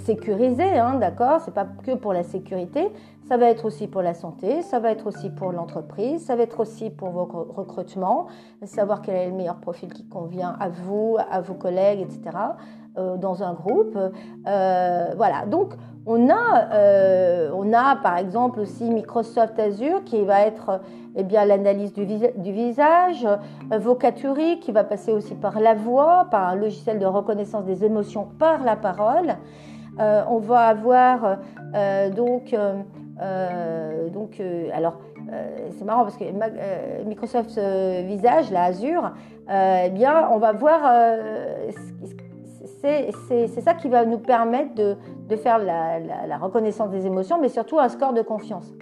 sécurisées, 0.04 0.78
hein, 0.78 0.94
d'accord 0.94 1.40
C'est 1.40 1.54
pas 1.54 1.66
que 1.84 1.94
pour 1.94 2.12
la 2.12 2.22
sécurité, 2.22 2.88
ça 3.28 3.36
va 3.36 3.50
être 3.50 3.64
aussi 3.64 3.88
pour 3.88 4.02
la 4.02 4.14
santé, 4.14 4.62
ça 4.62 4.78
va 4.78 4.90
être 4.90 5.06
aussi 5.06 5.30
pour 5.30 5.52
l'entreprise, 5.52 6.24
ça 6.24 6.36
va 6.36 6.42
être 6.42 6.60
aussi 6.60 6.90
pour 6.90 7.10
vos 7.10 7.24
recrutements, 7.24 8.26
savoir 8.64 9.02
quel 9.02 9.16
est 9.16 9.28
le 9.28 9.34
meilleur 9.34 9.56
profil 9.56 9.92
qui 9.92 10.06
convient 10.06 10.56
à 10.60 10.68
vous, 10.68 11.16
à 11.30 11.40
vos 11.40 11.54
collègues, 11.54 12.00
etc. 12.00 12.36
Euh, 12.98 13.18
dans 13.18 13.42
un 13.42 13.52
groupe. 13.52 13.98
Euh, 14.46 15.14
voilà, 15.16 15.44
donc 15.44 15.74
on 16.06 16.28
a, 16.30 16.68
euh, 16.72 17.50
on 17.54 17.72
a 17.72 17.96
par 17.96 18.18
exemple 18.18 18.60
aussi 18.60 18.84
Microsoft 18.90 19.58
Azure 19.58 20.04
qui 20.04 20.22
va 20.24 20.42
être 20.42 20.80
eh 21.16 21.22
bien 21.22 21.44
l'analyse 21.44 21.92
du, 21.92 22.04
visage, 22.52 23.26
Vocaturi 23.70 24.60
qui 24.60 24.70
va 24.70 24.84
passer 24.84 25.12
aussi 25.12 25.34
par 25.34 25.60
la 25.60 25.74
voix, 25.74 26.26
par 26.30 26.48
un 26.48 26.54
logiciel 26.54 26.98
de 26.98 27.06
reconnaissance 27.06 27.64
des 27.64 27.84
émotions 27.84 28.28
par 28.38 28.62
la 28.62 28.76
parole. 28.76 29.36
on 29.98 30.38
va 30.38 30.66
avoir 30.66 31.38
donc 32.14 32.54
euh, 33.20 34.08
donc, 34.10 34.40
euh, 34.40 34.68
alors, 34.72 34.98
euh, 35.32 35.68
c'est 35.76 35.84
marrant 35.84 36.02
parce 36.02 36.16
que 36.16 36.24
Microsoft 37.04 37.58
Visage, 38.06 38.50
la 38.50 38.64
Azure, 38.64 39.12
eh 39.48 39.90
bien, 39.90 40.28
on 40.32 40.38
va 40.38 40.52
voir, 40.52 40.82
c'est 42.80 43.60
ça 43.60 43.74
qui 43.74 43.88
va 43.88 44.04
nous 44.04 44.18
permettre 44.18 44.74
de, 44.74 45.36
faire 45.36 45.58
la, 45.58 46.38
reconnaissance 46.38 46.90
des 46.90 47.06
émotions, 47.06 47.38
mais 47.40 47.48
surtout 47.48 47.78
un 47.78 47.88
score 47.88 48.12
de 48.12 48.22
confiance. 48.22 48.72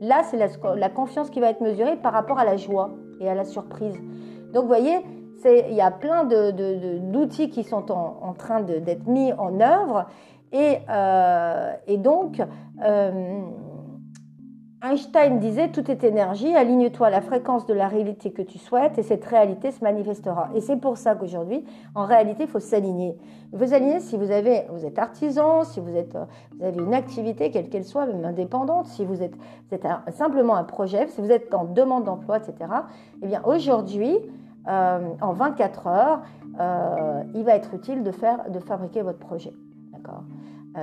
Là, 0.00 0.22
c'est 0.24 0.36
la, 0.36 0.88
confiance 0.88 1.30
qui 1.30 1.40
va 1.40 1.50
être 1.50 1.60
mesurée 1.60 1.96
par 1.96 2.12
rapport 2.12 2.38
à 2.38 2.44
la 2.44 2.56
joie 2.56 2.90
et 3.20 3.28
à 3.28 3.34
la 3.34 3.44
surprise. 3.44 3.98
Donc, 4.52 4.62
vous 4.62 4.68
voyez, 4.68 4.98
il 5.44 5.74
y 5.74 5.80
a 5.80 5.90
plein 5.90 6.24
d'outils 6.24 7.50
qui 7.50 7.64
sont 7.64 7.90
en, 7.92 8.32
train 8.34 8.60
d'être 8.60 9.06
mis 9.06 9.32
en 9.32 9.60
œuvre. 9.60 10.06
Et, 10.52 10.78
et 11.86 11.96
donc, 11.96 12.42
Einstein 14.80 15.40
disait 15.40 15.70
tout 15.70 15.90
est 15.90 16.04
énergie, 16.04 16.54
aligne-toi 16.54 17.08
à 17.08 17.10
la 17.10 17.20
fréquence 17.20 17.66
de 17.66 17.74
la 17.74 17.88
réalité 17.88 18.30
que 18.30 18.42
tu 18.42 18.58
souhaites 18.58 18.96
et 18.96 19.02
cette 19.02 19.24
réalité 19.24 19.72
se 19.72 19.82
manifestera. 19.82 20.50
Et 20.54 20.60
c'est 20.60 20.76
pour 20.76 20.96
ça 20.96 21.16
qu'aujourd'hui, 21.16 21.64
en 21.96 22.04
réalité, 22.04 22.44
il 22.44 22.48
faut 22.48 22.60
s'aligner. 22.60 23.16
Vous 23.52 23.66
s'aligner 23.66 23.98
si 23.98 24.16
vous 24.16 24.30
avez, 24.30 24.66
êtes 24.84 24.98
artisan, 25.00 25.64
si 25.64 25.80
vous 25.80 25.96
avez 25.96 26.78
une 26.78 26.94
activité 26.94 27.50
quelle 27.50 27.68
qu'elle 27.68 27.84
soit, 27.84 28.06
même 28.06 28.24
indépendante, 28.24 28.86
si 28.86 29.04
vous 29.04 29.20
êtes, 29.20 29.34
simplement 30.10 30.54
un 30.54 30.64
projet, 30.64 31.08
si 31.08 31.20
vous 31.20 31.32
êtes 31.32 31.52
en 31.52 31.64
demande 31.64 32.04
d'emploi, 32.04 32.36
etc. 32.36 32.70
Eh 33.22 33.26
bien, 33.26 33.42
aujourd'hui, 33.44 34.16
euh, 34.68 35.08
en 35.20 35.32
24 35.32 35.86
heures, 35.88 36.20
euh, 36.60 37.22
il 37.34 37.42
va 37.42 37.56
être 37.56 37.74
utile 37.74 38.04
de 38.04 38.12
faire, 38.12 38.48
de 38.48 38.60
fabriquer 38.60 39.02
votre 39.02 39.18
projet. 39.18 39.52
D'accord? 39.92 40.22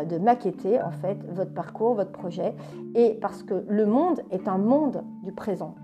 De 0.03 0.17
maqueter 0.17 0.81
en 0.81 0.91
fait 0.91 1.17
votre 1.31 1.53
parcours, 1.53 1.95
votre 1.95 2.11
projet, 2.11 2.53
et 2.95 3.17
parce 3.21 3.43
que 3.43 3.63
le 3.67 3.85
monde 3.85 4.21
est 4.31 4.47
un 4.47 4.57
monde 4.57 5.03
du 5.23 5.31
présent. 5.31 5.75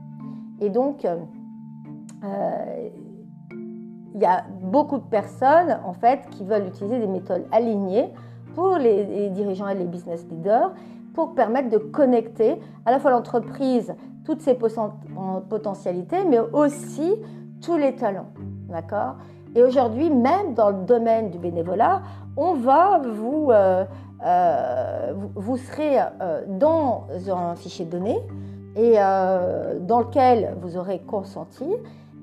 Et 0.59 0.69
donc, 0.69 1.05
euh, 1.05 1.17
euh, 2.23 2.89
il 4.13 4.21
y 4.21 4.25
a 4.25 4.45
beaucoup 4.61 4.97
de 4.97 5.03
personnes 5.03 5.79
en 5.85 5.93
fait 5.93 6.19
qui 6.31 6.43
veulent 6.43 6.67
utiliser 6.67 6.99
des 6.99 7.07
méthodes 7.07 7.45
alignées 7.51 8.09
pour 8.53 8.77
les, 8.77 9.29
dirigeants 9.29 9.69
et 9.69 9.75
les 9.75 9.85
business 9.85 10.25
leaders 10.29 10.73
pour 11.13 11.33
permettre 11.33 11.69
de 11.69 11.77
connecter 11.77 12.59
à 12.85 12.91
la 12.91 12.99
fois 12.99 13.11
l'entreprise, 13.11 13.95
toutes 14.25 14.41
ses 14.41 14.57
potentialités, 15.49 16.23
mais 16.29 16.39
aussi 16.39 17.15
tous 17.61 17.77
les 17.77 17.95
talents. 17.95 18.29
D'accord? 18.69 19.15
Et 19.55 19.63
aujourd'hui, 19.63 20.09
même 20.09 20.53
dans 20.53 20.69
le 20.69 20.85
domaine 20.85 21.29
du 21.29 21.37
bénévolat, 21.37 22.01
on 22.37 22.53
va 22.53 23.01
vous, 23.03 23.51
euh, 23.51 23.83
euh, 24.25 25.13
vous, 25.35 25.57
serez 25.57 25.99
euh, 25.99 26.43
dans 26.47 27.07
un 27.29 27.55
fichier 27.55 27.85
de 27.85 27.91
données 27.91 28.21
et 28.77 28.93
dans 28.93 29.99
lequel 29.99 30.55
vous 30.61 30.77
aurez 30.77 30.99
consenti 30.99 31.67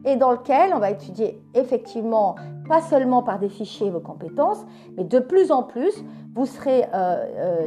et 0.07 0.17
dans 0.17 0.31
lequel 0.31 0.73
on 0.75 0.79
va 0.79 0.91
étudier 0.91 1.43
effectivement 1.55 2.37
pas 2.67 2.81
seulement 2.81 3.23
par 3.23 3.39
des 3.39 3.51
fichiers 3.51 3.91
vos 3.91 4.01
compétences, 4.01 4.65
mais 4.97 5.05
de 5.05 5.19
plus 5.19 5.53
en 5.53 5.63
plus, 5.63 6.03
vous 6.35 6.47
serez, 6.47 6.87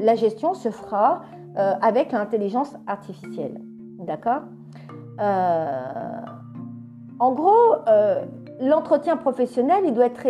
la 0.01 0.15
gestion 0.15 0.55
se 0.55 0.71
fera 0.71 1.21
avec 1.55 2.11
l'intelligence 2.11 2.75
artificielle. 2.87 3.61
D'accord? 3.99 4.41
En 7.19 7.33
gros, 7.33 7.75
l'entretien 8.61 9.17
professionnel, 9.17 9.83
il 9.85 9.93
doit 9.93 10.05
être 10.05 10.21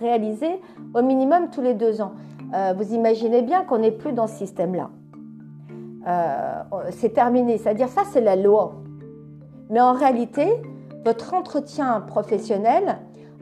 réalisé 0.00 0.60
au 0.94 1.02
minimum 1.02 1.50
tous 1.50 1.60
les 1.60 1.74
deux 1.74 2.00
ans. 2.00 2.12
Euh, 2.54 2.72
vous 2.76 2.94
imaginez 2.94 3.42
bien 3.42 3.64
qu'on 3.64 3.78
n'est 3.78 3.90
plus 3.90 4.12
dans 4.12 4.26
ce 4.26 4.36
système-là. 4.36 4.90
Euh, 6.06 6.62
c'est 6.90 7.10
terminé, 7.10 7.58
c'est-à-dire 7.58 7.88
ça, 7.88 8.02
c'est 8.12 8.20
la 8.20 8.36
loi. 8.36 8.74
Mais 9.70 9.80
en 9.80 9.92
réalité, 9.92 10.48
votre 11.04 11.34
entretien 11.34 12.00
professionnel, 12.00 12.98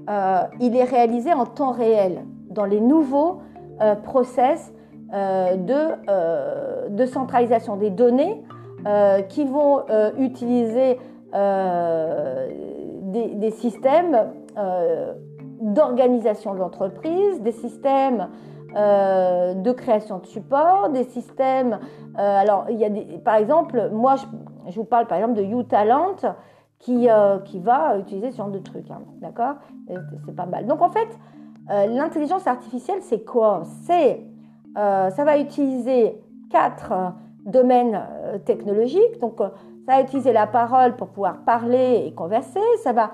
euh, 0.09 0.41
il 0.61 0.77
est 0.77 0.85
réalisé 0.85 1.33
en 1.33 1.47
temps 1.47 1.73
réel, 1.73 2.25
dans 2.51 2.65
les 2.65 2.81
nouveaux 2.81 3.41
process 4.05 4.73
de, 5.11 6.89
de, 6.89 7.07
centralisation 7.07 7.77
des 7.77 7.91
données 7.91 8.45
qui 9.29 9.45
vont 9.45 9.83
utiliser 10.19 10.99
des, 13.13 13.51
systèmes 13.51 14.33
d'organisation 15.61 16.55
de 16.55 16.59
l'entreprise, 16.59 17.41
des 17.41 17.53
systèmes 17.53 18.29
euh, 18.75 19.53
de 19.53 19.71
création 19.73 20.19
de 20.19 20.27
support, 20.27 20.89
des 20.89 21.05
systèmes. 21.05 21.79
Euh, 22.19 22.41
alors, 22.41 22.67
il 22.71 22.79
y 22.79 22.87
a 22.87 22.89
des, 22.89 23.03
par 23.19 23.35
exemple, 23.35 23.91
moi, 23.93 24.15
je, 24.67 24.75
vous 24.75 24.85
parle 24.85 25.07
par 25.07 25.19
exemple 25.19 25.35
de 25.35 25.43
YouTalent 25.43 26.17
qui, 26.79 27.11
euh, 27.11 27.39
qui 27.41 27.59
va 27.59 27.99
utiliser 27.99 28.31
ce 28.31 28.39
genre 28.39 28.49
de 28.49 28.61
trucs, 28.61 28.91
hein, 28.91 29.03
d'accord? 29.21 29.57
C'est 30.25 30.35
pas 30.35 30.47
mal. 30.47 30.67
Donc, 30.67 30.81
en 30.81 30.89
fait, 30.89 31.09
l'intelligence 31.69 32.47
artificielle, 32.47 33.03
c'est 33.03 33.25
quoi? 33.25 33.63
C'est, 33.85 34.23
ça 34.75 35.25
va 35.25 35.39
utiliser 35.39 36.19
quatre 36.51 37.13
domaines 37.45 38.01
technologiques. 38.47 39.21
Donc, 39.21 39.41
ça 39.87 39.97
va 39.97 40.01
utiliser 40.03 40.33
la 40.33 40.47
parole 40.47 40.97
pour 40.97 41.09
pouvoir 41.09 41.39
parler 41.45 42.05
et 42.07 42.13
converser. 42.13 42.61
Ça 42.83 42.93
va 42.93 43.11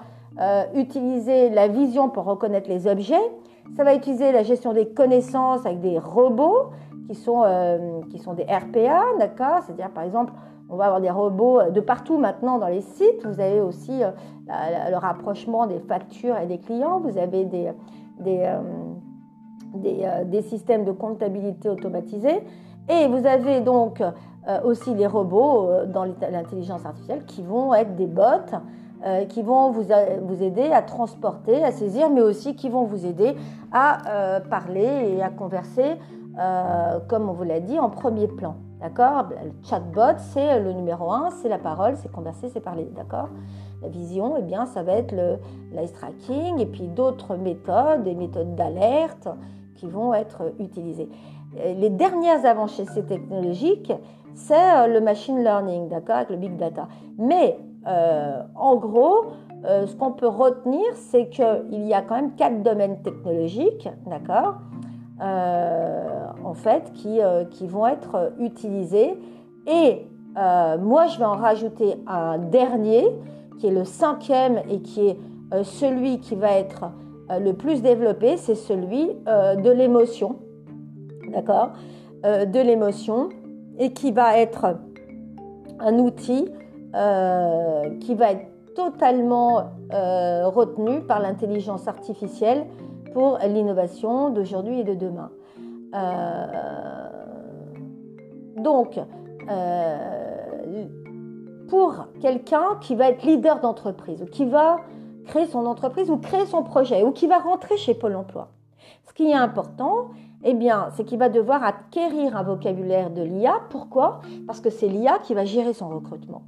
utiliser 0.75 1.51
la 1.51 1.67
vision 1.67 2.11
pour 2.11 2.25
reconnaître 2.25 2.69
les 2.69 2.87
objets. 2.87 3.17
Ça 3.77 3.85
va 3.85 3.95
utiliser 3.95 4.33
la 4.33 4.43
gestion 4.43 4.73
des 4.73 4.89
connaissances 4.89 5.67
avec 5.67 5.81
des 5.81 5.99
robots 5.99 6.71
qui 7.09 7.15
sont, 7.15 7.43
qui 8.11 8.19
sont 8.19 8.35
des 8.35 8.45
RPA, 8.45 9.03
d'accord? 9.19 9.63
C'est-à-dire, 9.65 9.91
par 9.91 10.05
exemple, 10.05 10.33
on 10.71 10.77
va 10.77 10.85
avoir 10.85 11.01
des 11.01 11.11
robots 11.11 11.71
de 11.71 11.81
partout 11.81 12.19
maintenant 12.19 12.59
dans 12.59 12.69
les 12.69 12.83
sites. 12.83 13.27
Vous 13.27 13.41
avez 13.41 13.61
aussi 13.61 14.01
le 14.49 14.97
rapprochement 14.97 15.67
des 15.67 15.81
factures 15.81 16.37
et 16.39 16.47
des 16.47 16.59
clients. 16.59 17.01
Vous 17.01 17.19
avez 17.19 17.45
des, 17.45 17.73
des, 18.21 18.53
des, 19.75 20.09
des 20.27 20.43
systèmes 20.43 20.85
de 20.85 20.93
comptabilité 20.93 21.69
automatisés. 21.69 22.43
Et 22.89 23.07
vous 23.07 23.27
avez 23.27 23.61
donc 23.61 24.01
euh, 24.01 24.61
aussi 24.63 24.95
les 24.95 25.07
robots 25.07 25.69
euh, 25.69 25.87
dans 25.87 26.05
l'intelligence 26.05 26.87
artificielle 26.87 27.25
qui 27.27 27.43
vont 27.43 27.75
être 27.75 27.97
des 27.97 28.07
bots, 28.07 28.23
euh, 29.05 29.27
qui 29.27 29.43
vont 29.43 29.71
vous, 29.71 29.85
vous, 30.23 30.43
aider 30.43 30.73
à 30.73 30.81
transporter, 30.81 31.63
à 31.63 31.71
saisir, 31.71 32.09
mais 32.09 32.23
aussi 32.23 32.57
qui 32.57 32.71
vont 32.71 32.85
vous 32.85 33.05
aider 33.05 33.37
à 33.73 34.41
parler 34.49 35.17
et 35.17 35.23
à 35.23 35.29
converser, 35.29 35.99
comme 37.09 37.29
on 37.29 37.33
vous 37.33 37.45
l'a 37.45 37.61
dit, 37.61 37.79
en 37.79 37.91
premier 37.91 38.27
plan. 38.27 38.57
D'accord? 38.81 39.25
Le 39.45 39.51
chatbot, 39.69 40.19
c'est 40.19 40.61
le 40.61 40.73
numéro 40.73 41.13
un, 41.13 41.31
c'est 41.31 41.49
la 41.49 41.59
parole, 41.59 41.97
c'est 41.97 42.11
converser, 42.11 42.49
c'est 42.49 42.61
parler. 42.61 42.89
D'accord? 42.97 43.29
La 43.83 43.89
vision, 43.89 44.37
eh 44.39 44.43
bien, 44.43 44.65
ça 44.67 44.83
va 44.83 44.93
être 44.93 45.13
le 45.13 45.39
l'ice 45.73 45.93
tracking 45.93 46.59
et 46.59 46.67
puis 46.67 46.89
d'autres 46.89 47.37
méthodes, 47.37 48.05
des 48.05 48.15
méthodes 48.15 48.55
d'alerte 48.55 49.29
qui 49.75 49.87
vont 49.87 50.15
être 50.15 50.53
utilisées. 50.59 51.09
Les 51.57 51.91
dernières 51.91 52.45
avancées 52.45 52.85
technologiques, 53.07 53.93
c'est 54.39 54.55
euh, 54.55 54.87
le 54.87 55.01
machine 55.01 55.43
learning, 55.43 55.89
d'accord, 55.89 56.17
avec 56.17 56.31
le 56.31 56.37
big 56.37 56.57
data. 56.57 56.89
Mais 57.19 57.59
euh, 57.87 58.43
en 58.55 58.77
gros, 58.77 59.27
euh, 59.65 59.87
ce 59.87 59.97
qu'on 59.97 60.13
peut 60.13 60.29
retenir, 60.29 60.85
c'est 60.95 61.29
qu'il 61.29 61.87
y 61.87 61.93
a 61.93 62.03
quand 62.03 62.15
même 62.15 62.35
quatre 62.37 62.63
domaines 62.63 63.03
technologiques, 63.03 63.89
d'accord, 64.07 64.55
en 65.21 66.55
fait, 66.55 66.93
qui, 66.93 67.19
qui, 67.51 67.67
vont 67.67 67.89
être 67.89 68.33
utilisés. 68.39 69.19
Et 69.67 70.07
moi, 70.37 71.07
je 71.07 71.19
vais 71.19 71.25
en 71.25 71.35
rajouter 71.35 71.97
un 72.07 72.39
dernier, 72.39 73.05
qui 73.59 73.67
est 73.67 73.73
le 73.73 73.85
cinquième 73.85 74.63
et 74.71 74.81
qui 74.81 75.09
est 75.09 75.19
celui 75.65 76.21
qui 76.21 76.37
va 76.37 76.53
être 76.53 76.93
le 77.31 77.51
plus 77.53 77.83
développé, 77.83 78.37
c'est 78.37 78.55
celui 78.55 79.09
de 79.27 79.71
l'émotion, 79.71 80.37
d'accord, 81.33 81.73
de 82.23 82.61
l'émotion 82.61 83.29
et 83.79 83.93
qui 83.93 84.13
va 84.13 84.39
être 84.39 84.77
un 85.81 85.99
outil 85.99 86.51
euh, 86.95 87.99
qui 88.01 88.15
va 88.15 88.33
être 88.33 88.75
totalement 88.75 89.73
euh, 89.93 90.49
retenu 90.49 91.03
par 91.03 91.21
l'intelligence 91.21 91.87
artificielle 91.87 92.67
pour 93.13 93.39
l'innovation 93.47 94.31
d'aujourd'hui 94.31 94.81
et 94.81 94.85
de 94.85 94.95
demain. 94.95 95.31
Euh, 95.95 96.47
donc, 98.57 98.99
pour 101.69 102.07
quelqu'un 102.21 102.79
qui 102.81 102.95
va 102.95 103.11
être 103.11 103.23
leader 103.23 103.61
d'entreprise 103.61 104.23
ou 104.23 104.27
qui 104.27 104.47
va 104.47 104.79
créer 105.27 105.47
son 105.47 105.67
entreprise 105.67 106.11
ou 106.11 106.17
créer 106.17 106.47
son 106.47 106.63
projet 106.63 107.03
ou 107.03 107.13
qui 107.13 107.27
va 107.27 107.39
rentrer 107.39 107.77
chez 107.77 107.93
Pôle 107.93 108.17
Emploi, 108.17 108.49
ce 109.07 109.13
qui 109.13 109.31
est 109.31 109.35
important, 109.35 110.09
eh 110.45 110.55
bien, 110.55 110.89
c'est 110.95 111.05
qu'il 111.05 111.19
va 111.19 111.29
devoir 111.29 111.65
acquérir 111.65 112.37
un 112.37 112.43
vocabulaire 112.43 113.11
de 113.11 113.23
l'IA. 113.23 113.55
Pourquoi? 113.71 114.21
Parce 114.47 114.61
que 114.61 114.71
c'est 114.71 114.89
l'IA 114.89 115.19
qui 115.19 115.35
va 115.35 115.45
gérer 115.45 115.73
son 115.73 115.89
recrutement. 115.89 116.43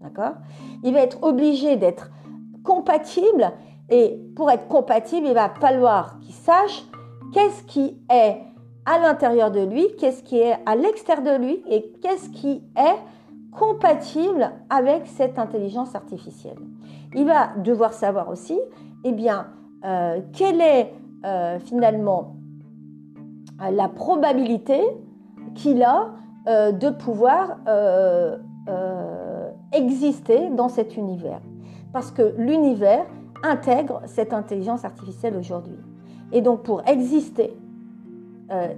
D'accord? 0.00 0.34
Il 0.84 0.94
va 0.94 1.00
être 1.00 1.22
obligé 1.22 1.76
d'être 1.76 2.10
compatible 2.64 3.52
et 3.88 4.18
pour 4.36 4.50
être 4.50 4.68
compatible, 4.68 5.26
il 5.26 5.34
va 5.34 5.48
falloir 5.48 6.18
qu'il 6.20 6.34
sache 6.34 6.84
qu'est-ce 7.32 7.64
qui 7.64 7.96
est 8.10 8.38
à 8.84 8.98
l'intérieur 8.98 9.50
de 9.50 9.60
lui, 9.60 9.86
qu'est-ce 9.98 10.22
qui 10.22 10.38
est 10.38 10.56
à 10.66 10.76
l'extérieur 10.76 11.38
de 11.38 11.44
lui 11.44 11.62
et 11.68 11.92
qu'est-ce 12.02 12.30
qui 12.30 12.62
est 12.76 13.52
compatible 13.52 14.50
avec 14.70 15.06
cette 15.06 15.38
intelligence 15.38 15.94
artificielle. 15.94 16.58
Il 17.14 17.26
va 17.26 17.48
devoir 17.58 17.92
savoir 17.92 18.28
aussi, 18.28 18.58
eh 19.04 19.12
bien, 19.12 19.48
euh, 19.84 20.20
quelle 20.32 20.60
est 20.60 20.94
euh, 21.24 21.58
finalement 21.60 22.36
la 23.70 23.88
probabilité 23.88 24.80
qu'il 25.54 25.82
a 25.82 26.10
euh, 26.48 26.72
de 26.72 26.90
pouvoir 26.90 27.58
euh, 27.68 28.36
euh, 28.68 29.50
exister 29.72 30.50
dans 30.50 30.68
cet 30.68 30.96
univers. 30.96 31.40
Parce 31.92 32.10
que 32.10 32.34
l'univers 32.36 33.06
intègre 33.44 34.02
cette 34.06 34.32
intelligence 34.32 34.84
artificielle 34.84 35.36
aujourd'hui. 35.36 35.76
Et 36.32 36.40
donc 36.40 36.62
pour 36.62 36.82
exister, 36.86 37.56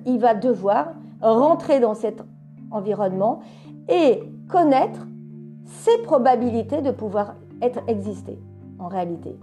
il 0.07 0.18
va 0.20 0.35
devoir 0.35 0.92
rentrer 1.20 1.81
dans 1.81 1.94
cet 1.94 2.23
environnement 2.70 3.40
et 3.88 4.23
connaître 4.49 5.01
ses 5.64 5.99
probabilités 6.03 6.81
de 6.81 6.92
pouvoir 6.92 7.35
être 7.61 7.81
existé 7.88 8.38
en 8.79 8.88
réalité. 8.88 9.37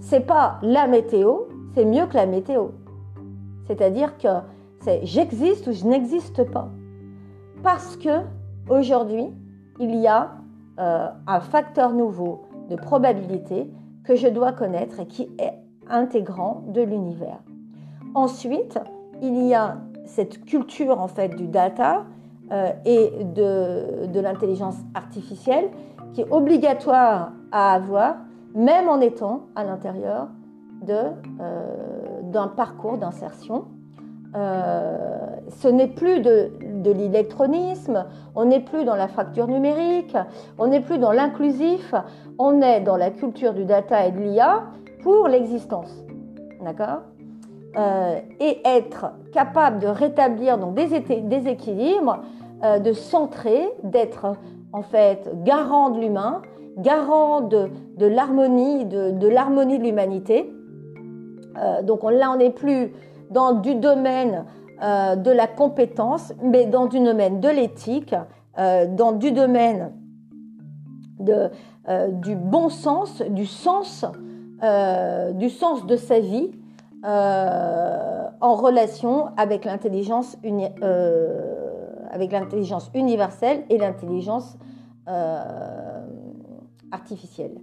C'est 0.00 0.26
pas 0.26 0.58
la 0.62 0.86
météo, 0.86 1.38
c'est 1.74 1.84
mieux 1.84 2.06
que 2.06 2.16
la 2.16 2.26
météo. 2.26 2.68
C'est-à-dire 3.66 4.16
que 4.18 4.28
c'est 4.80 5.04
j'existe 5.04 5.66
ou 5.66 5.72
je 5.72 5.84
n'existe 5.84 6.44
pas. 6.50 6.68
Parce 7.62 7.96
que 7.96 8.22
aujourd'hui, 8.68 9.26
il 9.80 9.94
y 9.96 10.06
a 10.06 10.32
euh, 10.78 11.08
un 11.26 11.40
facteur 11.40 11.92
nouveau 11.92 12.42
de 12.70 12.76
probabilité 12.76 13.70
que 14.04 14.14
je 14.14 14.28
dois 14.28 14.52
connaître 14.52 15.00
et 15.00 15.06
qui 15.06 15.30
est 15.38 15.54
intégrant 15.88 16.62
de 16.68 16.82
l'univers. 16.82 17.40
Ensuite, 18.14 18.78
il 19.22 19.46
y 19.46 19.54
a 19.54 19.78
cette 20.04 20.44
culture 20.44 21.00
en 21.00 21.08
fait 21.08 21.28
du 21.36 21.46
data 21.46 22.04
euh, 22.52 22.70
et 22.84 23.24
de, 23.24 24.06
de 24.06 24.20
l'intelligence 24.20 24.76
artificielle 24.94 25.68
qui 26.12 26.22
est 26.22 26.30
obligatoire 26.30 27.32
à 27.52 27.74
avoir, 27.74 28.16
même 28.54 28.88
en 28.88 29.00
étant 29.00 29.42
à 29.54 29.64
l'intérieur 29.64 30.28
euh, 30.88 31.10
d'un 32.22 32.48
parcours 32.48 32.98
d'insertion 32.98 33.66
euh, 34.36 34.96
ce 35.48 35.68
n'est 35.68 35.86
plus 35.86 36.20
de, 36.20 36.50
l'électronisme, 36.84 38.06
on 38.34 38.46
n'est 38.46 38.60
plus 38.60 38.84
dans 38.84 38.94
la 38.94 39.08
fracture 39.08 39.48
numérique, 39.48 40.16
on 40.58 40.68
n'est 40.68 40.80
plus 40.80 40.98
dans 40.98 41.12
l'inclusif, 41.12 41.94
on 42.38 42.60
est 42.60 42.80
dans 42.80 42.96
la 42.96 43.10
culture 43.10 43.54
du 43.54 43.64
data 43.64 44.06
et 44.06 44.12
de 44.12 44.18
l'IA 44.18 44.64
pour 45.02 45.28
l'existence. 45.28 46.04
D'accord? 46.62 47.02
Euh, 47.76 48.18
Et 48.40 48.60
être 48.64 49.12
capable 49.32 49.78
de 49.78 49.86
rétablir 49.86 50.58
donc, 50.58 50.74
des, 50.74 51.00
des 51.20 51.48
équilibres, 51.48 52.20
euh, 52.64 52.78
de 52.78 52.92
centrer, 52.92 53.68
d'être 53.82 54.34
en 54.72 54.82
fait 54.82 55.30
garant 55.44 55.90
de 55.90 56.00
l'humain, 56.00 56.42
garant 56.76 57.40
de, 57.40 57.70
l'harmonie, 57.98 58.84
de, 58.84 59.10
de 59.10 59.78
l'humanité. 59.82 60.52
donc 61.82 62.04
on, 62.04 62.10
là, 62.10 62.30
on 62.32 62.36
n'est 62.36 62.50
plus 62.50 62.92
dans 63.30 63.52
du 63.52 63.74
domaine 63.74 64.44
euh, 64.82 65.16
de 65.16 65.30
la 65.32 65.48
compétence, 65.48 66.32
mais 66.40 66.66
dans 66.66 66.86
du 66.86 67.00
domaine 67.00 67.40
de 67.40 67.48
l'éthique, 67.48 68.14
euh, 68.58 68.86
dans 68.86 69.10
du 69.10 69.32
domaine 69.32 69.92
euh, 71.28 72.08
du 72.08 72.36
bon 72.36 72.68
sens, 72.68 73.22
du 73.22 73.44
sens, 73.44 74.04
du 75.34 75.50
sens 75.50 75.86
de 75.86 75.96
sa 75.96 76.20
vie 76.20 76.52
en 77.02 78.54
relation 78.54 79.26
avec 79.36 79.64
l'intelligence 79.64 80.36
avec 82.10 82.32
l'intelligence 82.32 82.90
universelle 82.94 83.62
et 83.70 83.78
l'intelligence 83.78 84.58
artificielle. 86.90 87.58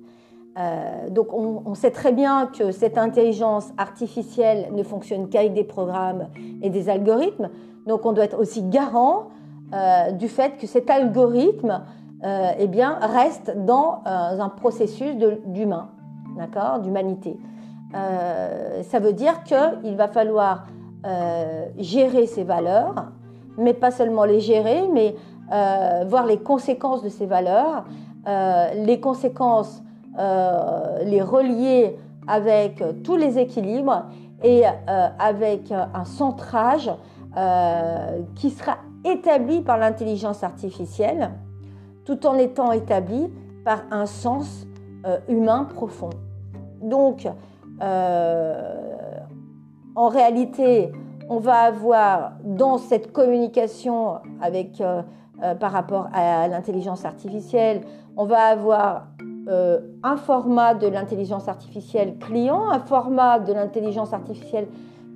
Euh, 0.58 1.10
donc 1.10 1.34
on, 1.34 1.76
sait 1.76 1.91
très 1.91 2.13
bien 2.13 2.48
que 2.48 2.72
cette 2.72 2.98
intelligence 2.98 3.74
artificielle 3.78 4.70
ne 4.72 4.84
fonctionne 4.84 5.28
qu'avec 5.28 5.54
des 5.54 5.65
programmes 5.65 6.30
et 6.62 6.70
des 6.70 6.89
algorithmes. 6.89 7.50
Donc 7.86 8.06
on 8.06 8.13
doit 8.13 8.24
être 8.24 8.39
aussi 8.39 8.63
garant 8.63 9.28
euh, 9.74 10.12
du 10.12 10.30
fait 10.30 10.58
que 10.58 10.65
cet 10.65 10.89
algorithme 10.89 11.82
euh, 12.24 12.52
eh 12.58 12.68
bien, 12.68 12.98
reste 13.02 13.54
dans 13.65 14.02
un 14.06 14.48
processus 14.50 15.15
d'humain, 15.46 15.89
d'accord, 16.38 16.80
d'humanité. 16.80 17.38
ça 17.91 19.00
veut 19.00 19.13
dire 19.13 19.44
qu'il 19.44 19.96
va 19.96 20.08
falloir 20.08 20.65
gérer 21.78 22.26
ces 22.26 22.44
valeurs, 22.44 23.12
mais 23.58 23.74
pas 23.74 23.91
seulement 23.91 24.24
les 24.24 24.39
gérer, 24.39 24.88
mais 24.91 25.15
voir 26.08 26.26
les 26.26 26.38
conséquences 26.38 27.04
de 27.04 27.10
ces 27.10 27.26
valeurs, 27.26 27.86
les 28.74 29.00
conséquences 29.00 29.84
euh, 30.17 31.04
les 31.04 31.21
relier 31.21 31.97
avec 32.25 32.82
tous 33.04 33.17
les 33.17 33.38
équilibres 33.38 34.06
et 34.43 34.65
euh, 34.65 35.08
avec 35.19 35.71
un 35.71 36.06
centrage 36.06 36.89
euh, 37.38 38.21
qui 38.36 38.49
sera 38.49 38.78
établi 39.04 39.62
par 39.62 39.78
l'intelligence 39.78 40.41
artificielle 40.43 41.32
tout 42.06 42.25
en 42.25 42.36
étant 42.36 42.71
établi 42.71 43.30
par 43.65 43.84
un 43.91 44.06
sens 44.06 44.65
humain 45.28 45.65
profond. 45.65 46.10
donc, 46.82 47.28
en 49.97 50.08
réalité, 50.08 50.91
on 51.30 51.39
va 51.39 51.60
avoir 51.60 52.34
dans 52.43 52.78
cette 52.78 53.12
communication 53.12 54.19
avec, 54.41 54.82
par 55.60 55.71
rapport 55.71 56.08
à 56.13 56.47
l'intelligence 56.47 57.06
artificielle, 57.06 57.82
on 58.17 58.25
va 58.25 58.45
avoir 58.45 59.08
un 59.48 60.18
format 60.18 60.74
de 60.74 60.88
l'intelligence 60.88 61.48
artificielle 61.48 62.18
client, 62.18 62.70
un 62.72 62.80
format 62.80 63.40
de 63.40 63.54
l'intelligence 63.54 64.12
artificielle 64.14 64.68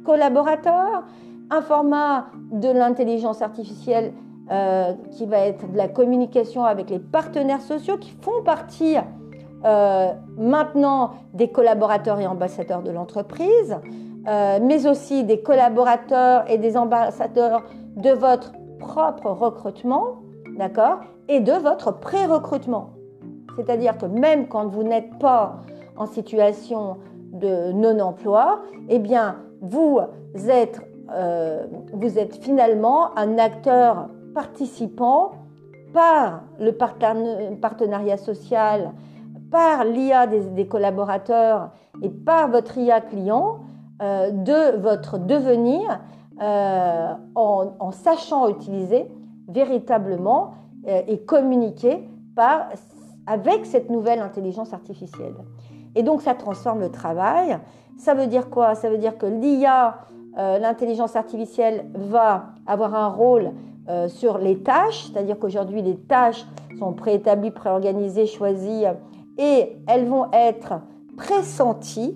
collaborateur, 0.06 1.04
un 1.50 1.62
format 1.62 2.28
de 2.52 2.70
l'intelligence 2.70 3.42
artificielle 3.42 4.14
euh, 4.52 4.94
qui 5.12 5.26
va 5.26 5.40
être 5.40 5.72
de 5.72 5.78
la 5.78 5.88
communication 5.88 6.64
avec 6.64 6.90
les 6.90 7.00
partenaires 7.00 7.62
sociaux 7.62 7.98
qui 7.98 8.12
font 8.22 8.44
partie 8.44 8.96
euh, 9.66 10.12
maintenant 10.38 11.12
des 11.34 11.50
collaborateurs 11.50 12.20
et 12.20 12.26
ambassadeurs 12.26 12.82
de 12.82 12.92
l'entreprise, 12.92 13.78
euh, 14.28 14.60
mais 14.62 14.88
aussi 14.88 15.24
des 15.24 15.42
collaborateurs 15.42 16.50
et 16.50 16.58
des 16.58 16.78
ambassadeurs 16.78 17.64
de 17.96 18.10
votre 18.10 18.54
propre 18.80 19.30
recrutement, 19.30 20.24
d'accord, 20.58 21.00
et 21.28 21.42
de 21.42 21.54
votre 21.54 22.00
pré-recrutement. 22.00 22.99
C'est-à-dire 23.56 23.98
que 23.98 24.06
même 24.06 24.48
quand 24.48 24.68
vous 24.68 24.84
n'êtes 24.84 25.18
pas 25.20 25.62
en 25.98 26.06
situation 26.06 26.98
de 27.32 27.72
non-emploi, 27.72 28.62
eh 28.90 29.00
bien, 29.00 29.38
vous 29.62 30.00
êtes 30.48 30.82
euh, 31.14 31.66
finalement 32.42 33.18
un 33.18 33.38
acteur 33.38 34.10
participant 34.34 35.32
par 35.94 36.44
le 36.60 36.72
partenariat 36.72 38.18
social, 38.18 38.92
par 39.52 39.84
l'IA 39.86 40.28
des, 40.28 40.68
collaborateurs 40.68 41.72
et 42.04 42.10
par 42.10 42.50
votre 42.50 42.78
IA 42.78 43.02
client 43.02 43.60
euh, 44.02 44.30
de 44.30 44.78
votre 44.80 45.18
devenir 45.18 46.00
euh, 46.42 47.14
en, 47.34 47.92
sachant 47.92 48.48
utiliser 48.50 49.08
véritablement 49.48 50.54
et 50.86 51.20
communiquer 51.20 52.08
par, 52.36 52.70
avec 53.30 53.66
cette 53.66 53.90
nouvelle 53.90 54.20
intelligence 54.20 54.74
artificielle. 54.74 55.36
Et 55.96 56.04
donc 56.04 56.22
ça 56.22 56.34
transforme 56.34 56.80
le 56.82 56.90
travail. 56.90 57.58
Ça 57.98 58.14
veut 58.14 58.28
dire 58.28 58.50
quoi? 58.50 58.76
Ça 58.76 58.90
veut 58.90 58.98
dire 58.98 59.18
que 59.18 59.26
l'IA 59.26 60.00
euh, 60.38 60.60
l'intelligence 60.60 61.16
artificielle 61.16 61.86
va 61.96 62.52
avoir 62.68 62.94
un 62.96 63.08
rôle 63.08 63.52
euh, 63.90 64.08
sur 64.08 64.38
les 64.38 64.60
tâches, 64.60 65.08
c'est-à-dire 65.08 65.40
qu'aujourd'hui 65.40 65.82
les 65.82 65.98
tâches 65.98 66.46
sont 66.78 66.94
préétablies, 66.94 67.52
préorganisées, 67.52 68.28
choisies 68.28 68.86
et 69.38 69.78
elles 69.88 70.06
vont 70.06 70.28
être 70.32 70.82
pressenties, 71.18 72.16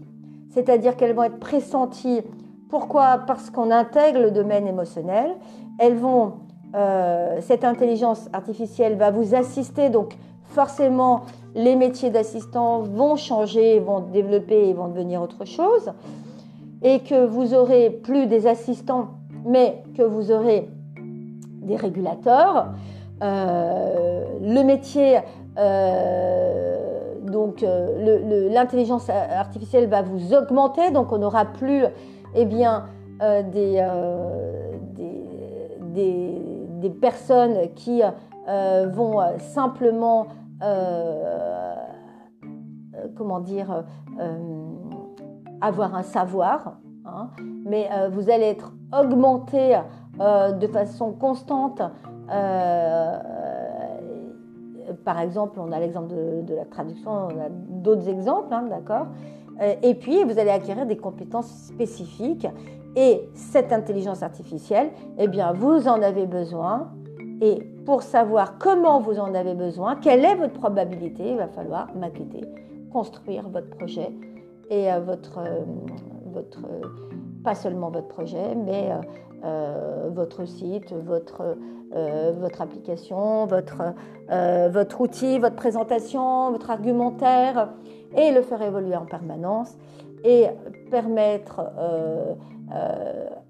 c'est-à-dire 0.51 0.95
qu'elles 0.95 1.15
vont 1.15 1.23
être 1.23 1.39
pressenties. 1.39 2.21
Pourquoi? 2.69 3.21
Parce 3.25 3.49
qu'on 3.49 3.71
intègre 3.71 4.19
le 4.19 4.31
domaine 4.31 4.67
émotionnel. 4.67 5.35
Elles 5.79 5.97
vont, 5.97 6.33
euh, 6.75 7.39
cette 7.41 7.65
intelligence 7.65 8.29
artificielle 8.31 8.95
va 8.95 9.09
vous 9.11 9.35
assister, 9.35 9.89
donc 9.89 10.15
forcément 10.53 11.21
les 11.55 11.75
métiers 11.75 12.09
d'assistant 12.09 12.79
vont 12.79 13.15
changer, 13.15 13.79
vont 13.79 13.99
développer 13.99 14.69
et 14.69 14.73
vont 14.73 14.87
devenir 14.87 15.21
autre 15.21 15.45
chose 15.45 15.91
et 16.83 16.99
que 16.99 17.25
vous 17.25 17.53
aurez 17.53 17.89
plus 17.89 18.27
des 18.27 18.45
assistants, 18.45 19.09
mais 19.45 19.83
que 19.97 20.03
vous 20.03 20.31
aurez 20.31 20.69
des 21.61 21.75
régulateurs. 21.77 22.67
Euh, 23.21 24.23
le 24.41 24.63
métier, 24.63 25.19
euh, 25.57 27.19
donc 27.21 27.63
euh, 27.63 28.49
l'intelligence 28.49 29.09
artificielle 29.09 29.87
va 29.87 30.01
vous 30.01 30.33
augmenter, 30.33 30.91
donc 30.91 31.11
on 31.13 31.19
n'aura 31.19 31.45
plus 31.45 31.85
eh 32.35 32.45
bien, 32.45 32.85
des, 33.53 33.81
personnes 36.99 37.69
qui 37.75 38.01
vont 38.47 39.19
simplement, 39.39 40.27
comment 43.15 43.39
dire, 43.39 43.83
avoir 45.63 45.95
un 45.95 46.03
savoir, 46.03 46.77
hein, 47.05 47.29
mais 47.65 47.89
euh, 47.91 48.09
vous 48.09 48.29
allez 48.29 48.45
être 48.45 48.73
augmenté 48.97 49.79
euh, 50.19 50.51
de 50.51 50.67
façon 50.67 51.13
constante. 51.13 51.81
Euh, 52.29 53.17
par 55.05 55.19
exemple, 55.19 55.59
on 55.59 55.71
a 55.71 55.79
l'exemple 55.79 56.13
de, 56.13 56.53
la 56.53 56.65
traduction, 56.65 57.11
on 57.11 57.39
a 57.39 57.49
d'autres 57.49 58.09
exemples, 58.09 58.53
hein, 58.53 58.65
d'accord 58.69 59.07
Et 59.81 59.95
puis, 59.95 60.23
vous 60.23 60.37
allez 60.37 60.49
acquérir 60.49 60.85
des 60.85 60.97
compétences 60.97 61.47
spécifiques. 61.47 62.47
Et 62.95 63.27
cette 63.33 63.73
intelligence 63.73 64.21
artificielle, 64.21 64.91
eh 65.17 65.27
bien, 65.27 65.51
vous 65.53 65.87
en 65.87 66.01
avez 66.01 66.27
besoin. 66.27 66.91
Et 67.41 67.72
pour 67.85 68.01
savoir 68.01 68.57
comment 68.57 68.99
vous 68.99 69.19
en 69.19 69.33
avez 69.33 69.53
besoin, 69.53 69.95
quelle 69.95 70.23
est 70.23 70.35
votre 70.35 70.53
probabilité, 70.53 71.31
il 71.31 71.37
va 71.37 71.47
falloir 71.47 71.93
maqueter, 71.95 72.41
construire 72.91 73.49
votre 73.49 73.69
projet 73.69 74.11
et 74.69 74.91
euh, 74.91 74.99
votre, 74.99 75.39
euh, 75.39 75.59
votre, 76.33 76.65
pas 77.43 77.55
seulement 77.55 77.89
votre 77.89 78.07
projet, 78.07 78.55
mais 78.55 78.91
euh, 79.43 80.09
votre 80.13 80.45
site, 80.45 80.93
votre, 80.93 81.57
votre 82.39 82.61
application, 82.63 83.45
votre, 83.45 83.93
votre 84.71 85.01
outil, 85.01 85.37
votre 85.37 85.55
présentation, 85.55 86.49
votre 86.51 86.71
argumentaire, 86.71 87.69
et 88.15 88.31
le 88.31 88.41
faire 88.41 88.63
évoluer 88.63 88.95
en 88.95 89.05
permanence 89.05 89.77
et 90.23 90.47
permettre 90.89 91.61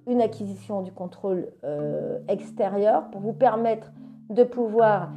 une 0.08 0.22
acquisition 0.22 0.82
du 0.82 0.92
contrôle 0.92 1.48
extérieur 2.28 3.10
pour 3.12 3.22
vous 3.22 3.32
permettre 3.32 3.92
de 4.30 4.44
pouvoir 4.44 5.10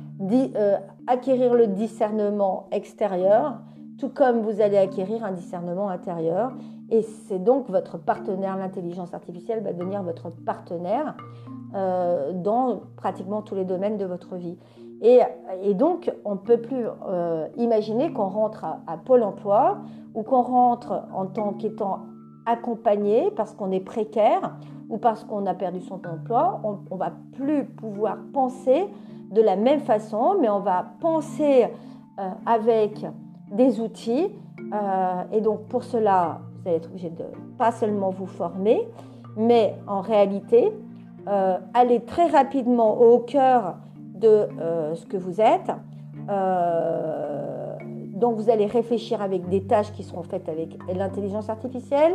acquérir 1.06 1.54
le 1.54 1.66
discernement 1.66 2.68
extérieur 2.70 3.60
tout 3.98 4.08
comme 4.08 4.40
vous 4.40 4.60
allez 4.60 4.76
acquérir 4.76 5.24
un 5.24 5.32
discernement 5.32 5.88
intérieur. 5.88 6.52
Et 6.90 7.02
c'est 7.02 7.42
donc 7.42 7.68
votre 7.68 7.98
partenaire, 7.98 8.56
l'intelligence 8.56 9.12
artificielle 9.14 9.62
va 9.62 9.72
devenir 9.72 10.02
votre 10.02 10.30
partenaire 10.30 11.16
euh, 11.74 12.32
dans 12.32 12.82
pratiquement 12.96 13.42
tous 13.42 13.54
les 13.54 13.64
domaines 13.64 13.96
de 13.96 14.04
votre 14.04 14.36
vie. 14.36 14.56
Et, 15.02 15.20
donc, 15.74 16.10
on 16.24 16.32
ne 16.32 16.38
peut 16.38 16.60
plus 16.60 16.86
euh, 17.06 17.48
imaginer 17.58 18.12
qu'on 18.14 18.28
rentre 18.28 18.64
à, 18.64 18.96
Pôle 18.96 19.22
Emploi 19.22 19.78
ou 20.14 20.22
qu'on 20.22 20.40
rentre 20.40 21.02
en 21.12 21.26
tant 21.26 21.52
qu'étant 21.52 22.00
accompagné 22.46 23.30
parce 23.36 23.52
qu'on 23.52 23.72
est 23.72 23.80
précaire 23.80 24.56
ou 24.88 24.98
parce 24.98 25.24
qu'on 25.24 25.46
a 25.46 25.54
perdu 25.54 25.80
son 25.80 26.00
emploi. 26.06 26.60
On 26.64 26.94
ne 26.94 26.98
va 26.98 27.12
plus 27.32 27.64
pouvoir 27.64 28.18
penser 28.32 28.86
de 29.30 29.42
la 29.42 29.56
même 29.56 29.80
façon, 29.80 30.36
mais 30.40 30.48
on 30.48 30.60
va 30.60 30.86
penser 31.00 31.66
euh, 32.18 32.30
avec 32.44 33.04
des 33.50 33.80
outils. 33.80 34.28
Euh, 34.72 35.22
et 35.32 35.40
donc 35.40 35.64
pour 35.66 35.84
cela, 35.84 36.40
vous 36.54 36.68
allez 36.68 36.76
être 36.78 36.88
obligé 36.88 37.10
de 37.10 37.24
pas 37.58 37.72
seulement 37.72 38.10
vous 38.10 38.26
former, 38.26 38.88
mais 39.36 39.74
en 39.86 40.00
réalité, 40.00 40.72
euh, 41.28 41.58
aller 41.74 42.00
très 42.00 42.26
rapidement 42.26 43.00
au 43.00 43.18
cœur 43.18 43.76
de 44.14 44.48
ce 44.94 45.04
que 45.04 45.18
vous 45.18 45.42
êtes. 45.42 45.70
donc 48.14 48.36
vous 48.36 48.48
allez 48.48 48.64
réfléchir 48.64 49.20
avec 49.20 49.46
des 49.50 49.64
tâches 49.64 49.92
qui 49.92 50.02
seront 50.02 50.22
faites 50.22 50.48
avec 50.48 50.78
l'intelligence 50.94 51.50
artificielle. 51.50 52.14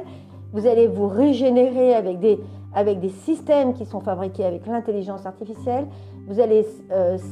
Vous 0.54 0.68
allez 0.68 0.88
vous 0.88 1.08
régénérer 1.08 1.94
avec 1.94 2.20
des, 2.20 2.40
avec 2.74 3.00
des 3.00 3.10
systèmes 3.10 3.74
qui 3.74 3.86
sont 3.86 4.02
fabriqués 4.02 4.46
avec 4.46 4.66
l'intelligence 4.68 5.26
artificielle. 5.26 5.88
Vous 6.28 6.40
allez 6.40 6.66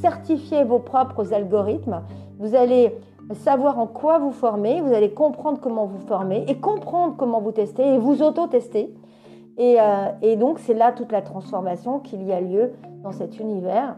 certifier 0.02 0.64
vos 0.64 0.78
propres 0.78 1.32
algorithmes. 1.32 2.02
Vous 2.38 2.54
allez 2.54 2.94
savoir 3.34 3.78
en 3.78 3.86
quoi 3.86 4.18
vous 4.18 4.32
formez, 4.32 4.80
vous 4.80 4.92
allez 4.92 5.10
comprendre 5.10 5.58
comment 5.60 5.86
vous 5.86 5.98
formez 6.06 6.44
et 6.48 6.56
comprendre 6.56 7.14
comment 7.16 7.40
vous 7.40 7.52
testez 7.52 7.94
et 7.94 7.98
vous 7.98 8.22
auto-tester. 8.22 8.92
Et, 9.58 9.76
euh, 9.80 10.36
donc 10.36 10.58
c'est 10.58 10.74
là 10.74 10.92
toute 10.92 11.12
la 11.12 11.22
transformation 11.22 12.00
qu'il 12.00 12.22
y 12.22 12.32
a 12.32 12.40
lieu 12.40 12.72
dans 13.02 13.12
cet 13.12 13.38
univers 13.38 13.96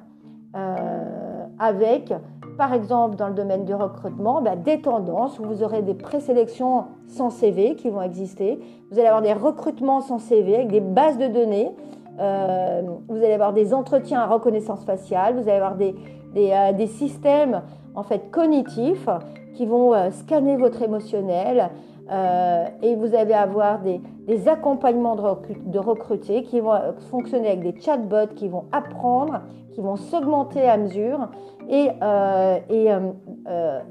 euh, 0.56 1.46
avec, 1.58 2.12
par 2.56 2.72
exemple, 2.72 3.16
dans 3.16 3.28
le 3.28 3.34
domaine 3.34 3.64
du 3.64 3.74
recrutement, 3.74 4.42
bah, 4.42 4.56
des 4.56 4.80
tendances 4.80 5.38
où 5.38 5.44
vous 5.44 5.62
aurez 5.62 5.82
des 5.82 5.94
présélections 5.94 6.84
sans 7.08 7.30
CV 7.30 7.74
qui 7.74 7.90
vont 7.90 8.02
exister. 8.02 8.58
Vous 8.90 8.98
allez 8.98 9.08
avoir 9.08 9.22
des 9.22 9.32
recrutements 9.32 10.00
sans 10.00 10.18
CV 10.18 10.56
avec 10.56 10.68
des 10.68 10.80
bases 10.80 11.18
de 11.18 11.28
données. 11.28 11.72
Euh, 12.20 12.82
vous 13.08 13.16
allez 13.16 13.32
avoir 13.32 13.52
des 13.52 13.72
entretiens 13.72 14.20
à 14.20 14.26
reconnaissance 14.26 14.84
faciale. 14.84 15.34
Vous 15.34 15.42
allez 15.42 15.58
avoir 15.58 15.76
des, 15.76 15.94
des, 16.34 16.72
des 16.76 16.86
systèmes 16.86 17.62
en 17.94 18.02
fait 18.02 18.30
cognitifs 18.30 19.08
qui 19.54 19.66
vont 19.66 19.94
euh, 19.94 20.10
scanner 20.10 20.56
votre 20.56 20.82
émotionnel 20.82 21.70
euh, 22.10 22.66
et 22.82 22.96
vous 22.96 23.14
allez 23.14 23.34
avoir 23.34 23.80
des, 23.80 24.00
accompagnements 24.48 25.16
de, 25.16 25.78
recrutés 25.78 26.42
qui 26.42 26.60
vont 26.60 26.74
fonctionner 27.10 27.48
avec 27.48 27.60
des 27.60 27.80
chatbots 27.80 28.34
qui 28.34 28.48
vont 28.48 28.64
apprendre, 28.72 29.40
qui 29.72 29.80
vont 29.80 29.96
s'augmenter 29.96 30.62
à 30.62 30.76
mesure. 30.76 31.28
Et, 31.68 31.90
euh, 32.02 32.58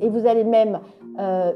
et, 0.02 0.10
vous 0.10 0.28
allez 0.28 0.44
même 0.44 0.80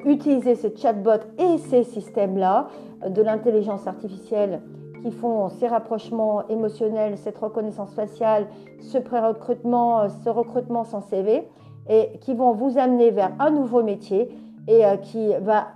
utiliser 0.06 0.56
ces 0.56 0.76
chatbots 0.76 1.26
et 1.38 1.58
ces 1.58 1.84
systèmes-là 1.84 2.68
de 3.08 3.22
l'intelligence 3.22 3.88
artificielle 3.88 4.62
qui 5.02 5.12
font 5.12 5.50
ces 5.50 5.68
rapprochements 5.68 6.48
émotionnels, 6.48 7.18
cette 7.18 7.38
reconnaissance 7.38 7.94
faciale, 7.94 8.48
ce 8.80 8.98
pré-recrutement, 8.98 10.08
ce 10.10 10.30
recrutement 10.30 10.84
sans 10.84 11.02
CV, 11.02 11.48
et 11.90 12.18
qui 12.22 12.34
vont 12.34 12.54
vous 12.54 12.78
amener 12.78 13.12
vers 13.12 13.32
un 13.40 13.52
nouveau 13.52 13.84
métier 13.84 14.30
et 14.68 14.84
qui 15.04 15.32
va, 15.42 15.68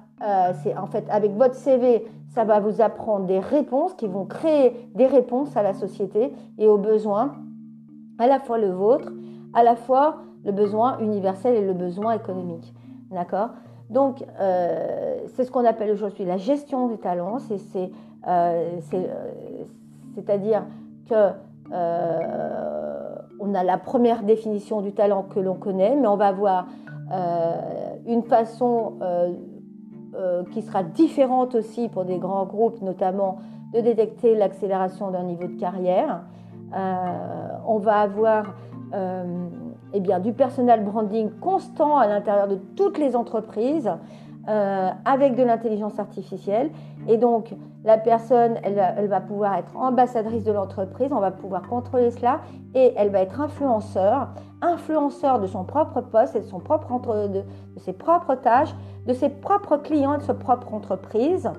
c'est 0.64 0.76
en 0.76 0.88
fait 0.88 1.06
avec 1.10 1.36
votre 1.36 1.56
CV, 1.56 2.06
ça 2.30 2.44
va 2.44 2.60
vous 2.60 2.82
apprendre 2.82 3.26
des 3.26 3.40
réponses 3.40 3.94
qui 3.96 4.08
vont 4.08 4.26
créer 4.26 4.90
des 4.96 5.08
réponses 5.08 5.56
à 5.58 5.64
la 5.64 5.74
société 5.74 6.32
et 6.58 6.68
aux 6.68 6.78
besoins, 6.78 7.34
à 8.20 8.28
la 8.28 8.40
fois 8.40 8.58
le 8.58 8.70
vôtre, 8.70 9.12
à 9.54 9.64
la 9.64 9.76
fois 9.76 10.18
le 10.46 10.52
besoin 10.52 11.00
universel 11.00 11.56
et 11.56 11.66
le 11.66 11.74
besoin 11.74 12.14
économique. 12.14 12.74
D'accord? 13.12 13.50
Donc, 13.90 14.24
euh, 14.40 15.18
c'est 15.36 15.44
ce 15.44 15.52
qu'on 15.52 15.66
appelle 15.66 15.92
aujourd'hui 15.92 16.24
la 16.26 16.38
gestion 16.38 16.88
du 16.88 16.98
talent. 16.98 17.40
C'est, 17.40 17.92
euh, 18.28 18.80
c'est-à-dire 20.14 20.64
que 21.10 21.32
euh, 21.72 23.16
on 23.40 23.56
a 23.56 23.64
la 23.64 23.78
première 23.78 24.22
définition 24.24 24.82
du 24.82 24.94
talent 24.94 25.24
que 25.24 25.40
l'on 25.40 25.56
connaît, 25.56 25.96
mais 25.96 26.08
on 26.08 26.18
va 26.18 26.28
avoir 26.28 26.68
une 28.06 28.22
façon 28.22 29.00
euh, 30.16 30.44
qui 30.52 30.64
sera 30.64 30.82
différente 30.82 31.54
aussi 31.54 31.88
pour 31.88 32.04
des 32.04 32.18
grands 32.18 32.46
groupes, 32.46 32.82
notamment 32.82 33.38
de 33.74 33.80
détecter 33.80 34.34
l'accélération 34.34 35.12
d'un 35.12 35.22
niveau 35.22 35.46
de 35.46 35.60
carrière. 35.60 36.24
Euh, 36.76 37.48
on 37.66 37.80
va 37.80 38.02
avoir 38.02 38.54
euh, 38.94 39.48
eh 39.94 40.00
bien, 40.00 40.20
du 40.20 40.34
personal 40.34 40.84
branding 40.84 41.32
constant 41.40 41.98
à 41.98 42.08
l'intérieur 42.08 42.48
de 42.48 42.56
toutes 42.76 42.98
les 42.98 43.16
entreprises 43.16 43.92
euh, 44.48 44.90
avec 45.06 45.36
de 45.36 45.44
l'intelligence 45.44 46.00
artificielle. 46.00 46.70
Et 47.08 47.18
donc, 47.18 47.56
la 47.86 47.98
personne, 47.98 48.58
elle, 48.64 49.08
va 49.08 49.22
pouvoir 49.22 49.56
être 49.56 49.76
ambassadrice 49.78 50.44
de 50.44 50.52
l'entreprise, 50.52 51.12
on 51.12 51.20
va 51.20 51.32
pouvoir 51.32 51.68
contrôler 51.68 52.12
cela, 52.12 52.42
et 52.76 52.94
elle 52.98 53.10
va 53.10 53.22
être 53.22 53.40
influenceur, 53.40 54.30
influenceur 54.62 55.40
de 55.40 55.48
son 55.48 55.64
propre 55.64 56.02
poste 56.02 56.36
et 56.36 56.42
de, 56.42 56.46
son 56.46 56.60
propre 56.60 56.92
entre, 56.92 57.30
de, 57.30 57.44
ses 57.78 57.94
propres 57.94 58.36
tâches, 58.36 58.76
de 59.08 59.14
ses 59.14 59.30
propres 59.30 59.78
clients 59.78 60.16
et 60.16 60.18
de 60.18 60.24
sa 60.24 60.34
propre 60.34 60.74
entreprise. 60.74 61.50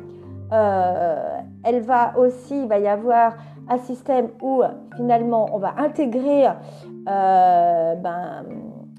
Elle 0.51 1.83
va 1.83 2.19
aussi, 2.19 2.63
il 2.63 2.69
va 2.69 2.79
y 2.79 2.89
avoir 2.89 3.35
un 3.71 3.79
système 3.79 4.29
où 4.43 4.63
finalement 4.97 5.49
on 5.53 5.59
va 5.59 5.75
intégrer 5.79 6.47
euh, 6.47 7.95
ben, 7.95 8.45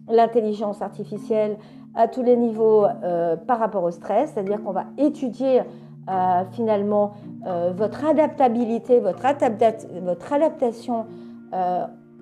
l'intelligence 0.09 0.81
artificielle 0.81 1.57
à 1.95 2.07
tous 2.07 2.23
les 2.23 2.37
niveaux 2.37 2.85
euh, 2.85 3.35
par 3.35 3.59
rapport 3.59 3.83
au 3.83 3.91
stress, 3.91 4.31
c'est-à-dire 4.33 4.61
qu'on 4.63 4.71
va 4.71 4.85
étudier 4.97 5.61
euh, 5.61 6.43
finalement 6.51 7.11
euh, 7.45 7.73
votre 7.75 8.05
adaptabilité, 8.05 8.99
votre, 8.99 9.23
votre 10.01 10.33
adaptation 10.33 11.05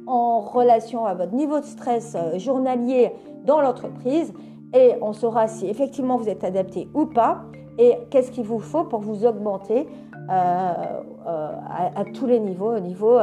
en 0.08 0.40
relation 0.40 1.06
à 1.06 1.14
votre 1.14 1.34
niveau 1.34 1.60
de 1.60 1.66
stress 1.66 2.18
journalier 2.38 3.12
dans 3.46 3.62
l'entreprise. 3.62 4.34
Et 4.74 4.96
on 5.02 5.14
saura 5.14 5.48
si 5.48 5.68
effectivement 5.68 6.18
vous 6.18 6.30
êtes 6.30 6.44
adapté 6.44 6.90
ou 6.96 7.06
pas. 7.06 7.44
Et 7.78 7.96
qu'est-ce 8.10 8.32
qu'il 8.32 8.44
vous 8.44 8.60
faut 8.60 8.84
pour 8.84 9.02
vous 9.02 9.24
augmenter 9.26 9.88
à, 10.30 11.02
à, 11.96 12.06
tous 12.14 12.28
les 12.28 12.40
niveaux, 12.40 12.76
au 12.76 12.80
niveau 12.80 13.18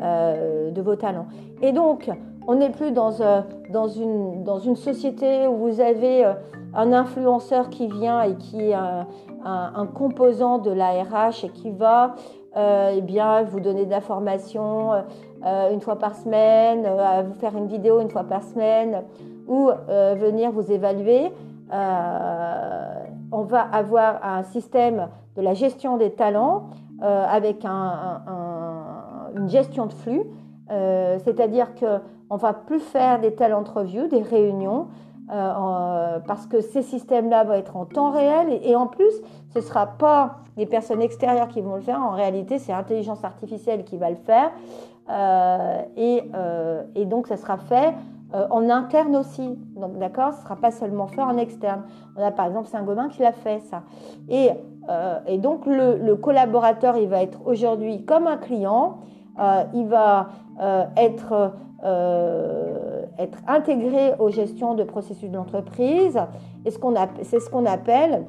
de 0.00 0.80
vos 0.80 0.96
talents. 0.96 1.26
Et 1.62 1.72
donc, 1.72 2.10
on 2.46 2.56
n'est 2.56 2.70
plus 2.70 2.90
dans, 2.90 3.20
euh, 3.20 3.42
une, 3.70 4.76
société 4.76 5.46
où 5.46 5.56
vous 5.56 5.80
avez 5.80 6.24
euh, 6.24 6.32
un 6.74 6.92
influenceur 6.92 7.68
qui 7.70 7.86
vient 7.86 8.22
et 8.22 8.34
qui 8.34 8.70
est 8.70 8.74
un, 8.74 9.86
composant 9.94 10.58
de 10.58 10.70
la 10.70 11.02
RH 11.02 11.44
et 11.44 11.48
qui 11.50 11.70
va 11.70 12.14
euh, 12.56 12.94
eh 12.96 13.00
bien, 13.02 13.42
vous 13.44 13.60
donner 13.60 13.84
de 13.84 13.90
l'information 13.90 14.92
une 15.70 15.80
fois 15.80 15.96
par 15.96 16.14
semaine, 16.16 16.86
vous 17.26 17.34
faire 17.34 17.56
une 17.56 17.66
vidéo 17.66 18.00
une 18.00 18.10
fois 18.10 18.24
par 18.24 18.42
semaine 18.42 19.04
ou 19.48 19.70
venir 19.88 20.50
vous 20.50 20.70
évaluer. 20.70 21.32
On 23.32 23.42
va 23.42 23.60
avoir 23.60 24.24
un 24.24 24.42
système 24.42 25.08
de 25.36 25.42
la 25.42 25.54
gestion 25.54 25.96
des 25.96 26.12
talents 26.12 26.68
avec 27.02 27.64
une 27.64 29.48
gestion 29.48 29.86
de 29.86 29.92
flux. 29.92 30.22
C'est-à-dire 30.68 31.74
que 31.74 32.00
on 32.30 32.36
va 32.36 32.52
plus 32.52 32.80
faire 32.80 33.20
des 33.20 33.34
telles 33.34 33.52
interviews, 33.52 34.06
des 34.06 34.22
réunions, 34.22 34.86
euh, 35.32 36.18
parce 36.26 36.46
que 36.46 36.60
ces 36.60 36.82
systèmes-là 36.82 37.44
vont 37.44 37.52
être 37.52 37.76
en 37.76 37.84
temps 37.84 38.10
réel 38.10 38.58
et, 38.64 38.74
en 38.74 38.88
plus, 38.88 39.12
ce 39.52 39.58
ne 39.58 39.64
sera 39.64 39.86
pas 39.86 40.38
des 40.56 40.66
personnes 40.66 41.02
extérieures 41.02 41.46
qui 41.46 41.60
vont 41.60 41.76
le 41.76 41.82
faire. 41.82 42.00
En 42.00 42.10
réalité, 42.10 42.58
c'est 42.58 42.72
l'intelligence 42.72 43.22
artificielle 43.22 43.84
qui 43.84 43.96
va 43.96 44.10
le 44.10 44.16
faire. 44.16 44.50
Euh, 45.08 45.82
euh, 45.98 46.82
et, 46.96 47.04
donc, 47.04 47.28
ça 47.28 47.36
sera 47.36 47.58
fait 47.58 47.94
en 48.32 48.68
interne 48.68 49.16
aussi. 49.16 49.58
Donc, 49.76 49.98
d'accord 49.98 50.32
Ce 50.32 50.38
ne 50.38 50.42
sera 50.44 50.56
pas 50.56 50.70
seulement 50.70 51.06
fait 51.06 51.22
en 51.22 51.36
externe. 51.36 51.82
On 52.16 52.22
a 52.22 52.30
par 52.30 52.46
exemple 52.46 52.68
Saint-Gobain 52.68 53.08
qui 53.08 53.22
l'a 53.22 53.32
fait, 53.32 53.60
ça. 53.60 53.82
Et, 54.28 54.50
donc, 55.38 55.66
le, 55.66 56.14
collaborateur, 56.14 56.96
il 56.96 57.08
va 57.08 57.22
être 57.22 57.40
aujourd'hui 57.44 58.04
comme 58.04 58.26
un 58.26 58.36
client. 58.36 58.98
il 59.74 59.86
va 59.88 60.28
être 60.96 61.52
euh, 61.82 63.06
être 63.18 63.38
intégré 63.46 64.12
aux 64.18 64.28
gestions 64.28 64.74
de 64.74 64.84
processus 64.84 65.30
d'entreprise. 65.30 66.18
Et 66.66 66.70
c'est 66.70 67.40
ce 67.40 67.48
qu'on 67.48 67.64
appelle 67.66 68.26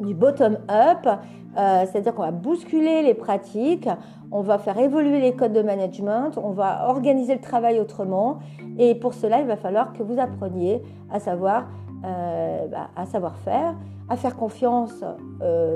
du 0.00 0.14
bottom-up, 0.14 1.06
euh, 1.06 1.84
c'est-à-dire 1.86 2.14
qu'on 2.14 2.22
va 2.22 2.30
bousculer 2.30 3.02
les 3.02 3.14
pratiques, 3.14 3.88
on 4.34 4.42
va 4.42 4.58
faire 4.58 4.78
évoluer 4.78 5.20
les 5.20 5.32
codes 5.32 5.54
de 5.54 5.62
management, 5.62 6.36
on 6.36 6.50
va 6.50 6.88
organiser 6.88 7.34
le 7.34 7.40
travail 7.40 7.80
autrement. 7.80 8.40
Et 8.78 8.94
pour 8.94 9.14
cela, 9.14 9.40
il 9.40 9.46
va 9.46 9.56
falloir 9.56 9.92
que 9.94 10.02
vous 10.02 10.18
appreniez 10.18 10.82
à 11.10 11.20
savoir, 11.20 11.68
euh, 12.04 12.66
bah, 12.66 12.90
à 12.96 13.06
savoir 13.06 13.36
faire, 13.36 13.74
à 14.10 14.16
faire 14.16 14.36
confiance 14.36 15.02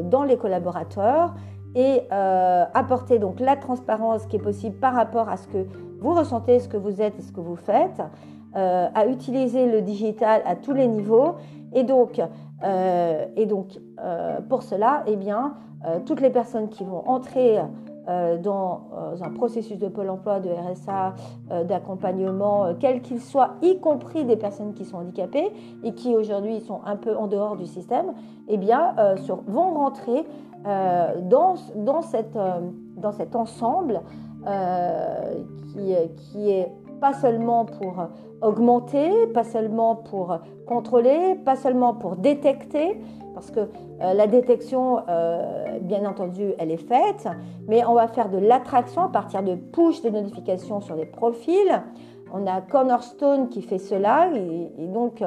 dans 0.04 0.24
les 0.24 0.36
collaborateurs 0.36 1.34
et 1.74 2.02
apporter 2.10 3.18
donc 3.18 3.40
la 3.40 3.56
transparence 3.56 4.26
qui 4.26 4.36
est 4.36 4.42
possible 4.42 4.76
par 4.76 4.92
rapport 4.92 5.30
à 5.30 5.38
ce 5.38 5.46
que 5.48 5.66
vous 6.00 6.14
ressentez 6.14 6.58
ce 6.60 6.68
que 6.68 6.76
vous 6.76 7.00
êtes 7.00 7.18
et 7.18 7.22
ce 7.22 7.32
que 7.32 7.40
vous 7.40 7.56
faites, 7.56 8.02
euh, 8.56 8.88
à 8.94 9.06
utiliser 9.06 9.66
le 9.70 9.82
digital 9.82 10.42
à 10.46 10.56
tous 10.56 10.72
les 10.72 10.86
niveaux. 10.86 11.34
Et 11.74 11.84
donc, 11.84 12.20
euh, 12.64 13.26
et 13.36 13.46
donc 13.46 13.78
euh, 14.02 14.40
pour 14.48 14.62
cela, 14.62 15.02
eh 15.06 15.16
bien, 15.16 15.54
toutes 16.06 16.20
les 16.20 16.30
personnes 16.30 16.68
qui 16.68 16.82
vont 16.82 17.08
entrer 17.08 17.58
dans 18.42 18.88
un 19.20 19.30
processus 19.30 19.78
de 19.78 19.88
Pôle 19.88 20.08
emploi, 20.08 20.40
de 20.40 20.48
RSA, 20.48 21.14
d'accompagnement, 21.64 22.74
quel 22.80 23.02
qu'il 23.02 23.20
soit, 23.20 23.56
y 23.62 23.78
compris 23.78 24.24
des 24.24 24.36
personnes 24.36 24.72
qui 24.72 24.84
sont 24.84 24.98
handicapées 24.98 25.52
et 25.84 25.92
qui 25.92 26.16
aujourd'hui 26.16 26.60
sont 26.60 26.80
un 26.86 26.96
peu 26.96 27.14
en 27.16 27.26
dehors 27.26 27.56
du 27.56 27.66
système, 27.66 28.14
eh 28.48 28.56
bien, 28.56 28.94
vont 29.46 29.74
rentrer 29.74 30.24
dans, 30.64 31.54
dans, 31.76 32.00
dans 32.96 33.12
cet 33.12 33.36
ensemble 33.36 34.00
euh, 34.46 35.34
qui, 35.72 35.94
qui 36.16 36.50
est 36.50 36.72
pas 37.00 37.12
seulement 37.12 37.64
pour 37.64 38.08
augmenter, 38.40 39.26
pas 39.28 39.44
seulement 39.44 39.96
pour 39.96 40.38
contrôler, 40.66 41.36
pas 41.44 41.56
seulement 41.56 41.94
pour 41.94 42.16
détecter, 42.16 43.00
parce 43.34 43.50
que 43.50 43.60
euh, 43.60 44.14
la 44.14 44.26
détection, 44.26 45.00
euh, 45.08 45.78
bien 45.80 46.04
entendu, 46.08 46.52
elle 46.58 46.70
est 46.70 46.76
faite, 46.76 47.28
mais 47.66 47.84
on 47.84 47.94
va 47.94 48.08
faire 48.08 48.28
de 48.28 48.38
l'attraction 48.38 49.02
à 49.02 49.08
partir 49.08 49.42
de 49.42 49.54
push 49.54 50.02
des 50.02 50.10
notifications 50.10 50.80
sur 50.80 50.96
les 50.96 51.06
profils. 51.06 51.82
On 52.32 52.46
a 52.46 52.60
Cornerstone 52.60 53.48
qui 53.48 53.62
fait 53.62 53.78
cela, 53.78 54.28
et, 54.34 54.86
donc 54.86 55.22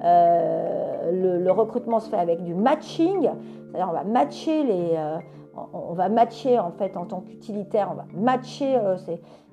le, 0.00 1.38
le, 1.38 1.50
recrutement 1.50 1.98
se 1.98 2.08
fait 2.08 2.16
avec 2.16 2.44
du 2.44 2.54
matching, 2.54 3.22
c'est-à-dire 3.22 3.88
on 3.90 3.92
va 3.92 4.04
matcher 4.04 4.62
les 4.62 4.96
on 5.72 5.92
va 5.94 6.08
matcher 6.08 6.58
en 6.58 6.72
fait 6.72 6.96
en 6.96 7.04
tant 7.06 7.20
qu'utilitaire, 7.20 7.90
on 7.92 7.94
va 7.94 8.06
matcher 8.14 8.76
euh, 8.76 8.96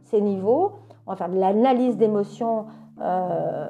ces, 0.03 0.21
niveaux, 0.21 0.73
on 1.11 1.15
va 1.15 1.17
faire 1.17 1.29
de 1.29 1.39
l'analyse 1.39 1.97
d'émotions 1.97 2.65
euh, 3.01 3.67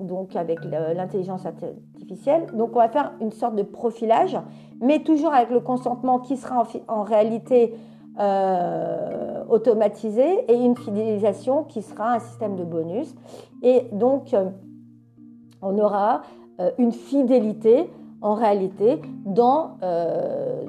donc 0.00 0.34
avec 0.34 0.58
l'intelligence 0.64 1.44
artificielle. 1.44 2.46
Donc 2.54 2.70
on 2.74 2.78
va 2.78 2.88
faire 2.88 3.12
une 3.20 3.32
sorte 3.32 3.54
de 3.54 3.62
profilage, 3.62 4.38
mais 4.80 5.00
toujours 5.00 5.34
avec 5.34 5.50
le 5.50 5.60
consentement 5.60 6.18
qui 6.18 6.36
sera 6.36 6.64
en, 6.88 7.02
réalité 7.02 7.74
euh, 8.18 9.44
automatisé 9.48 10.50
et 10.50 10.54
une 10.54 10.76
fidélisation 10.76 11.64
qui 11.64 11.82
sera 11.82 12.14
un 12.14 12.18
système 12.18 12.56
de 12.56 12.64
bonus. 12.64 13.14
Et 13.62 13.86
donc 13.92 14.34
on 15.60 15.78
aura 15.78 16.22
une 16.78 16.92
fidélité 16.92 17.90
en 18.22 18.34
réalité 18.34 19.00
dans, 19.24 19.76
euh, 19.82 20.64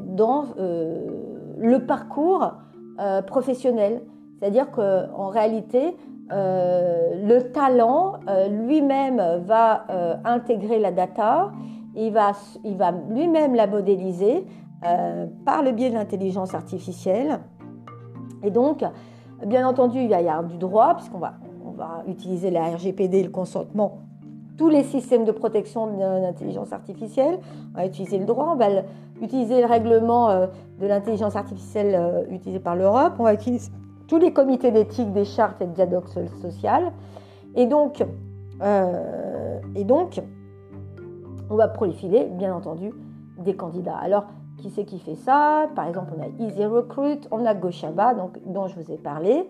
euh, 0.58 1.08
le 1.58 1.86
parcours 1.86 2.54
euh, 3.00 3.22
professionnel. 3.22 4.02
C'est-à-dire 4.42 4.72
qu'en 4.72 5.28
réalité, 5.28 5.96
le 6.32 7.40
talent 7.52 8.16
lui-même 8.50 9.22
va 9.46 9.86
intégrer 10.26 10.80
la 10.80 10.92
data 10.92 11.52
il 11.96 12.12
va, 12.12 12.32
lui-même 13.10 13.56
la 13.56 13.68
modéliser 13.68 14.46
par 15.46 15.62
le 15.62 15.72
biais 15.72 15.90
de 15.90 15.96
l'intelligence 15.96 16.54
artificielle. 16.54 17.40
Et 18.44 18.50
donc, 18.50 18.84
bien 19.46 19.68
entendu, 19.68 20.00
il 20.00 20.10
y 20.10 20.14
a, 20.14 20.44
du 20.44 20.58
droit, 20.58 20.96
puisqu'on 20.96 21.20
va, 21.20 21.34
utiliser 22.08 22.52
la 22.52 22.66
RGPD, 22.76 23.24
le 23.24 23.30
consentement 23.30 24.00
tous 24.58 24.70
les 24.70 24.84
systèmes 24.84 25.26
de 25.26 25.32
protection 25.32 25.88
de 25.88 26.22
l'intelligence 26.22 26.72
artificielle. 26.72 27.40
On 27.74 27.78
va 27.78 27.88
utiliser 27.88 28.20
le 28.20 28.26
droit, 28.26 28.50
on 28.52 28.58
va 28.58 28.68
utiliser 29.20 29.60
le 29.60 29.66
règlement 29.66 30.30
euh, 30.30 30.46
de 30.80 30.86
l'intelligence 30.86 31.36
artificielle 31.36 31.96
euh, 31.96 32.26
utilisé 32.30 32.60
par 32.60 32.76
l'Europe, 32.76 33.14
tous 34.12 34.18
les 34.18 34.34
comités 34.34 34.72
d'éthique, 34.72 35.14
des 35.14 35.24
chartes 35.24 35.62
et 35.62 35.66
de 35.66 35.72
dialogue 35.72 36.06
social. 36.42 36.92
Et 37.56 37.66
donc, 37.66 38.04
euh, 38.62 39.58
et 39.74 39.86
donc, 39.86 40.22
on 41.50 41.56
va 41.56 41.70
profiler, 41.70 42.26
bien 42.26 42.54
entendu, 42.54 42.92
des 43.38 43.56
candidats. 43.56 43.96
Alors, 43.96 44.26
qui 44.58 44.70
c'est 44.70 44.84
qui 44.84 45.00
fait 45.00 45.16
ça? 45.16 45.68
Par 45.78 45.88
exemple, 45.88 46.12
on 46.18 46.22
a 46.22 46.46
Easy 46.46 46.66
Recruit, 46.66 47.22
on 47.32 47.46
a 47.46 47.54
Goshaba, 47.54 48.14
donc, 48.14 48.38
dont 48.46 48.68
je 48.68 48.76
vous 48.76 48.92
ai 48.92 48.98
parlé, 48.98 49.50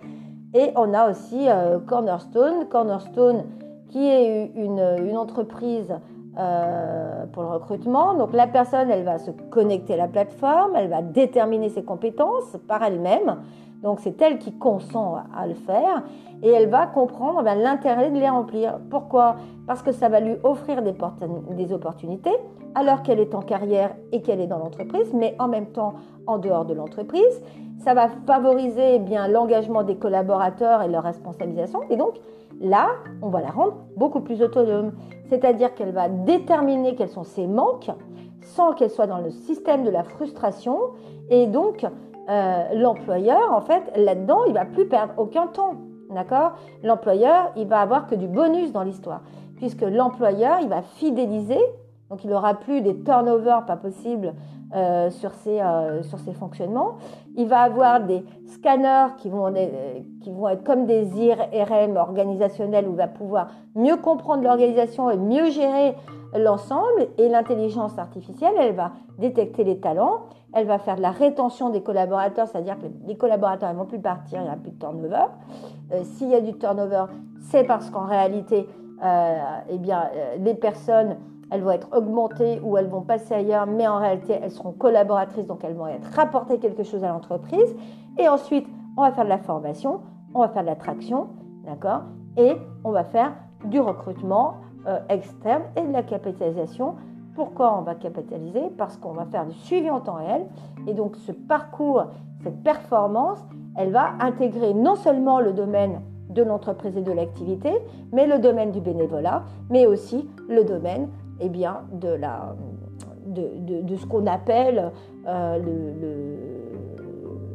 et 0.54 0.69
on 0.76 0.93
a 0.93 1.10
aussi 1.10 1.47
Cornerstone. 1.88 2.67
Cornerstone, 2.69 3.45
qui 3.89 4.06
est 4.06 4.52
une, 4.56 5.17
entreprise 5.17 5.91
euh, 6.38 7.26
pour 7.34 7.41
le 7.41 7.50
recrutement. 7.50 8.13
Donc 8.13 8.34
la 8.34 8.45
personne, 8.45 8.91
elle 8.91 9.04
va 9.04 9.17
se 9.17 9.32
connecter 9.50 9.95
à 9.95 9.97
la 9.97 10.08
plateforme, 10.08 10.74
elle 10.76 10.88
va 10.88 11.02
déterminer 11.02 11.69
ses 11.69 11.84
compétences 11.84 12.58
par 12.67 12.84
elle-même. 12.84 13.38
Donc 13.84 14.00
c'est 14.00 14.22
elle 14.22 14.38
qui 14.38 14.54
consent 14.54 15.17
à 15.36 15.48
le 15.48 15.56
faire 15.56 16.04
et 16.44 16.50
elle 16.50 16.70
va 16.70 16.88
comprendre 16.88 17.44
ben, 17.44 17.56
l'intérêt 17.56 18.12
de 18.12 18.20
les 18.20 18.30
remplir. 18.30 18.80
Pourquoi? 18.89 19.38
Parce 19.67 19.82
que 19.82 19.91
ça 19.91 20.10
va 20.10 20.20
lui 20.20 20.36
offrir 20.44 20.82
des, 20.82 21.74
opportunités 21.74 22.36
alors 22.76 23.02
qu'elle 23.04 23.20
est 23.20 23.36
en 23.36 23.41
carrière 23.41 23.96
et 24.12 24.22
qu'elle 24.22 24.39
est 24.39 24.48
dans 24.48 24.60
l'entreprise, 24.60 25.13
mais 25.13 25.36
en 25.39 25.48
même 25.48 25.67
temps 25.67 25.94
en 26.28 26.38
dehors 26.38 26.65
de 26.65 26.74
l'entreprise. 26.74 27.41
Ça 27.80 27.94
va 27.94 28.10
favoriser 28.28 28.96
eh 28.96 29.28
l'engagement 29.28 29.84
des 29.84 29.96
collaborateurs 29.96 30.84
et 30.84 30.88
leur 30.88 31.04
responsabilisation. 31.04 31.82
Et 31.89 31.98
donc 31.98 32.15
Là, 32.62 32.89
on 33.24 33.30
va 33.30 33.41
la 33.41 33.50
rendre 33.50 33.74
beaucoup 33.98 34.22
plus 34.22 34.41
autonome. 34.44 34.91
C'est-à-dire 35.30 35.74
qu'elle 35.74 35.94
va 35.94 36.10
déterminer 36.10 36.96
quels 36.96 37.10
sont 37.10 37.24
ses 37.24 37.48
manques 37.48 37.89
sans 38.41 38.74
qu'elle 38.74 38.91
soit 38.91 39.08
dans 39.08 39.17
le 39.17 39.32
système 39.32 39.84
de 39.84 39.89
la 39.89 40.04
frustration. 40.04 40.78
Et 41.30 41.48
donc, 41.48 41.86
euh, 42.30 42.74
l'employeur, 42.76 43.52
en 43.52 43.62
fait, 43.62 43.92
là-dedans, 43.96 44.44
il 44.48 44.54
va 44.54 44.66
plus 44.66 44.88
perdre 44.88 45.14
aucun 45.18 45.48
temps. 45.48 45.76
D'accord? 46.10 46.54
L'employeur, 46.84 47.52
il 47.56 47.68
va 47.68 47.80
avoir 47.80 48.08
que 48.08 48.16
du 48.16 48.28
bonus 48.28 48.72
dans 48.72 48.84
l'histoire. 48.84 49.22
Puisque 49.56 49.82
l'employeur, 49.82 50.60
il 50.62 50.70
va 50.70 50.82
fidéliser, 50.82 51.60
donc 52.10 52.24
il 52.24 52.30
n'aura 52.30 52.56
plus 52.56 52.82
des 52.82 53.02
turnovers 53.04 53.66
pas 53.66 53.78
possibles 53.78 54.34
euh, 54.74 55.10
sur, 55.10 55.34
ses, 55.34 55.60
euh, 55.60 56.02
sur 56.02 56.18
fonctionnements. 56.34 56.94
Il 57.36 57.50
va 57.50 57.62
avoir 57.62 58.00
des 58.00 58.24
scanners 58.46 59.14
qui 59.18 59.30
vont, 59.30 59.54
qui 60.22 60.32
vont 60.32 60.48
être 60.48 60.64
comme 60.64 60.86
des 60.86 61.08
IRM 61.20 61.98
organisationnels 61.98 62.88
où 62.88 62.92
il 62.92 62.98
va 62.98 63.08
pouvoir 63.08 63.48
mieux 63.76 63.98
comprendre 63.98 64.44
l'organisation 64.44 65.10
et 65.10 65.18
mieux 65.18 65.50
gérer 65.50 65.94
l'ensemble. 66.38 67.08
Et 67.18 67.28
l'intelligence 67.28 67.98
artificielle, 67.98 68.54
elle 68.58 68.74
va 68.74 68.94
détecter 69.18 69.66
les 69.66 69.80
talents, 69.80 70.22
elle 70.54 70.68
va 70.68 70.80
faire 70.80 70.96
de 70.96 71.02
la 71.02 71.12
rétention 71.12 71.70
des 71.70 71.82
collaborateurs, 71.82 72.48
c'est-à-dire 72.48 72.78
que 72.80 72.86
les 73.08 73.18
collaborateurs 73.18 73.74
ne 73.74 73.78
vont 73.78 73.86
plus 73.86 74.00
partir, 74.00 74.40
il 74.40 74.46
n'y 74.46 74.50
a 74.50 74.56
plus 74.56 74.72
de 74.72 74.80
turnover. 74.80 75.26
Euh, 75.92 76.04
s'il 76.04 76.30
y 76.30 76.36
a 76.36 76.40
du 76.40 76.54
turnover, 76.54 77.06
c'est 77.42 77.66
parce 77.66 77.90
qu'en 77.90 78.06
réalité, 78.06 78.70
eh 79.70 79.78
bien, 79.80 80.12
les 80.38 80.54
personnes 80.54 81.18
elles 81.52 81.62
vont 81.62 81.72
être 81.72 81.90
augmentées 81.96 82.62
ou 82.64 82.78
elles 82.78 82.88
vont 82.88 83.02
passer 83.02 83.34
ailleurs, 83.34 83.68
mais 83.68 83.88
en 83.88 83.98
réalité, 83.98 84.40
elles 84.42 84.52
seront 84.52 84.72
collaboratrices, 84.72 85.46
donc 85.46 85.64
elles 85.64 85.76
vont 85.76 85.88
être 85.88 86.08
rapporter 86.16 86.58
quelque 86.60 86.84
chose 86.84 87.04
à 87.04 87.10
l'entreprise. 87.10 87.76
Et 88.18 88.28
ensuite, 88.28 88.66
on 88.98 89.02
va 89.02 89.12
faire 89.12 89.26
de 89.26 89.30
la 89.30 89.38
formation, 89.38 90.00
on 90.34 90.40
va 90.40 90.48
faire 90.48 90.64
de 90.64 90.68
l'attraction, 90.68 91.28
d'accord? 91.66 92.04
Et 92.38 92.54
on 92.86 92.92
va 92.92 93.04
faire 93.04 93.34
du 93.66 93.82
recrutement 93.82 94.56
euh, 94.88 95.00
externe 95.10 95.64
et 95.76 95.82
de 95.82 95.92
la 95.92 96.04
capitalisation. 96.04 96.96
Pourquoi 97.36 97.78
on 97.78 97.82
va 97.82 97.96
capitaliser? 97.96 98.70
Parce 98.78 98.98
qu'on 98.98 99.12
va 99.12 99.26
faire 99.26 99.46
du 99.46 99.54
suivi 99.54 99.90
en 99.90 100.00
temps 100.00 100.16
réel. 100.16 100.46
Et 100.88 100.94
donc, 100.94 101.18
ce 101.18 101.34
parcours, 101.34 102.06
cette 102.44 102.64
performance, 102.64 103.40
elle 103.76 103.92
va 103.92 104.14
intégrer 104.22 104.74
non 104.74 104.96
seulement 104.96 105.42
le 105.42 105.52
domaine 105.52 106.02
de 106.30 106.44
l'entreprise 106.44 106.96
et 106.96 107.02
de 107.02 107.12
l'activité, 107.12 107.74
mais 108.14 108.26
le 108.26 108.40
domaine 108.40 108.72
du 108.72 108.80
bénévolat, 108.80 109.44
mais 109.70 109.86
aussi 109.86 110.30
le 110.48 110.64
domaine 110.64 111.10
eh 111.41 111.49
bien, 111.49 111.82
de, 111.91 112.10
la, 112.10 112.56
de, 113.25 113.82
de, 113.82 113.95
ce 113.95 114.06
qu'on 114.06 114.27
appelle 114.27 114.91
euh, 115.27 115.60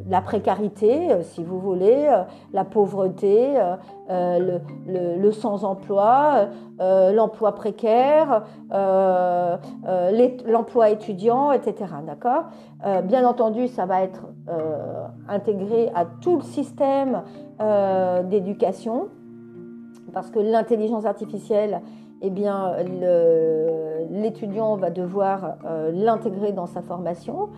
la 0.09 0.21
précarité, 0.21 1.11
euh, 1.11 1.21
si 1.21 1.43
vous 1.43 1.59
voulez, 1.59 2.07
euh, 2.09 2.23
la 2.53 2.63
pauvreté, 2.63 3.55
le, 4.09 4.61
le 5.17 5.31
sans-emploi, 5.31 6.47
l'emploi 6.79 7.55
précaire, 7.55 8.43
l'emploi 10.45 10.89
étudiant, 10.89 11.51
etc. 11.51 11.93
D'accord? 12.05 12.45
Bien 13.03 13.27
entendu, 13.27 13.67
ça 13.67 13.85
va 13.85 14.03
être 14.03 14.23
intégré 15.27 15.91
à 15.93 16.05
tout 16.05 16.37
le 16.37 16.43
système 16.43 17.23
d'éducation 18.29 19.09
parce 20.13 20.29
que 20.31 20.39
l'intelligence 20.39 21.05
artificielle 21.05 21.81
eh 22.21 22.29
bien, 22.29 22.75
l'étudiant 24.09 24.75
va 24.75 24.89
devoir 24.89 25.57
euh, 25.65 25.91
l'intégrer 25.93 26.51
dans 26.51 26.65
sa 26.65 26.81
formation. 26.81 27.49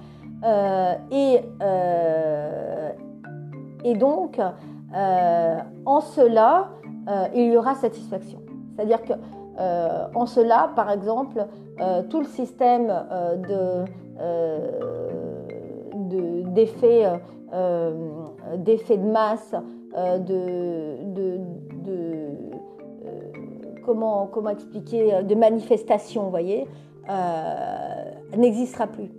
Euh, 0.44 0.94
et, 1.12 1.42
euh, 1.62 2.92
et, 3.84 3.96
donc, 3.96 4.40
en 5.86 6.02
cela, 6.02 6.70
il 7.34 7.54
y 7.54 7.58
aura 7.58 7.76
satisfaction. 7.76 8.40
C'est-à-dire 8.76 9.04
que 9.04 9.14
en 10.16 10.26
cela, 10.26 10.72
par 10.76 10.90
exemple, 10.90 11.46
tout 12.10 12.20
le 12.20 12.26
système 12.26 12.88
de, 13.48 13.84
d'effets 16.54 17.12
de, 17.52 18.58
de 18.58 19.12
masse, 19.12 19.54
de, 19.96 21.04
de, 21.14 21.40
comment, 23.96 24.50
expliquer, 24.50 25.14
euh, 25.14 25.24
de 25.24 25.36
manifestation, 25.36 26.24
vous 26.24 26.30
voyez, 26.30 26.68
euh, 27.10 28.12
n'existera 28.38 28.88
plus. 28.88 29.12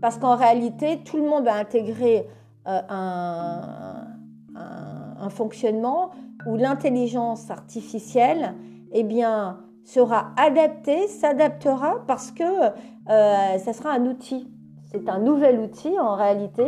Parce 0.00 0.18
qu'en 0.18 0.34
réalité, 0.34 1.02
tout 1.04 1.16
le 1.16 1.22
monde 1.22 1.44
va 1.44 1.54
intégrer 1.54 2.26
euh, 2.66 2.80
un, 2.88 4.08
fonctionnement 5.30 6.10
où 6.46 6.56
l'intelligence 6.56 7.48
artificielle 7.50 8.54
eh 8.90 9.04
bien, 9.04 9.60
sera 9.84 10.32
adaptée, 10.36 11.06
s'adaptera 11.06 12.02
parce 12.08 12.32
que 12.32 12.44
ça 13.06 13.72
sera 13.72 13.92
un 13.92 14.04
outil. 14.06 14.50
C'est 14.90 15.08
un 15.08 15.20
nouvel 15.20 15.60
outil 15.60 15.96
en 15.98 16.16
réalité 16.16 16.66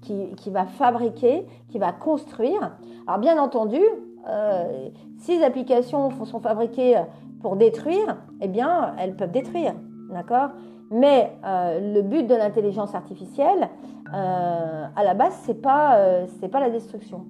qui, 0.00 0.34
qui, 0.36 0.50
va 0.50 0.66
fabriquer, 0.66 1.46
qui 1.68 1.78
va 1.78 1.92
construire. 1.92 2.78
Alors 3.08 3.18
bien 3.18 3.42
entendu, 3.42 3.80
euh, 4.28 4.88
si 5.18 5.38
les 5.38 5.44
applications 5.44 6.10
sont 6.24 6.40
fabriquées 6.40 7.00
pour 7.40 7.56
détruire, 7.56 8.18
eh 8.40 8.48
bien, 8.48 8.94
elles 8.98 9.14
peuvent 9.14 9.30
détruire, 9.30 9.74
d'accord? 10.12 10.50
Mais 10.90 11.32
euh, 11.44 11.94
le 11.94 12.02
but 12.02 12.26
de 12.26 12.34
l'intelligence 12.34 12.94
artificielle, 12.94 13.68
euh, 14.14 14.84
à 14.94 15.04
la 15.04 15.14
base, 15.14 15.34
c'est 15.42 15.60
pas 15.60 15.98
c'est 16.40 16.48
pas 16.48 16.60
la 16.60 16.70
destruction, 16.70 17.24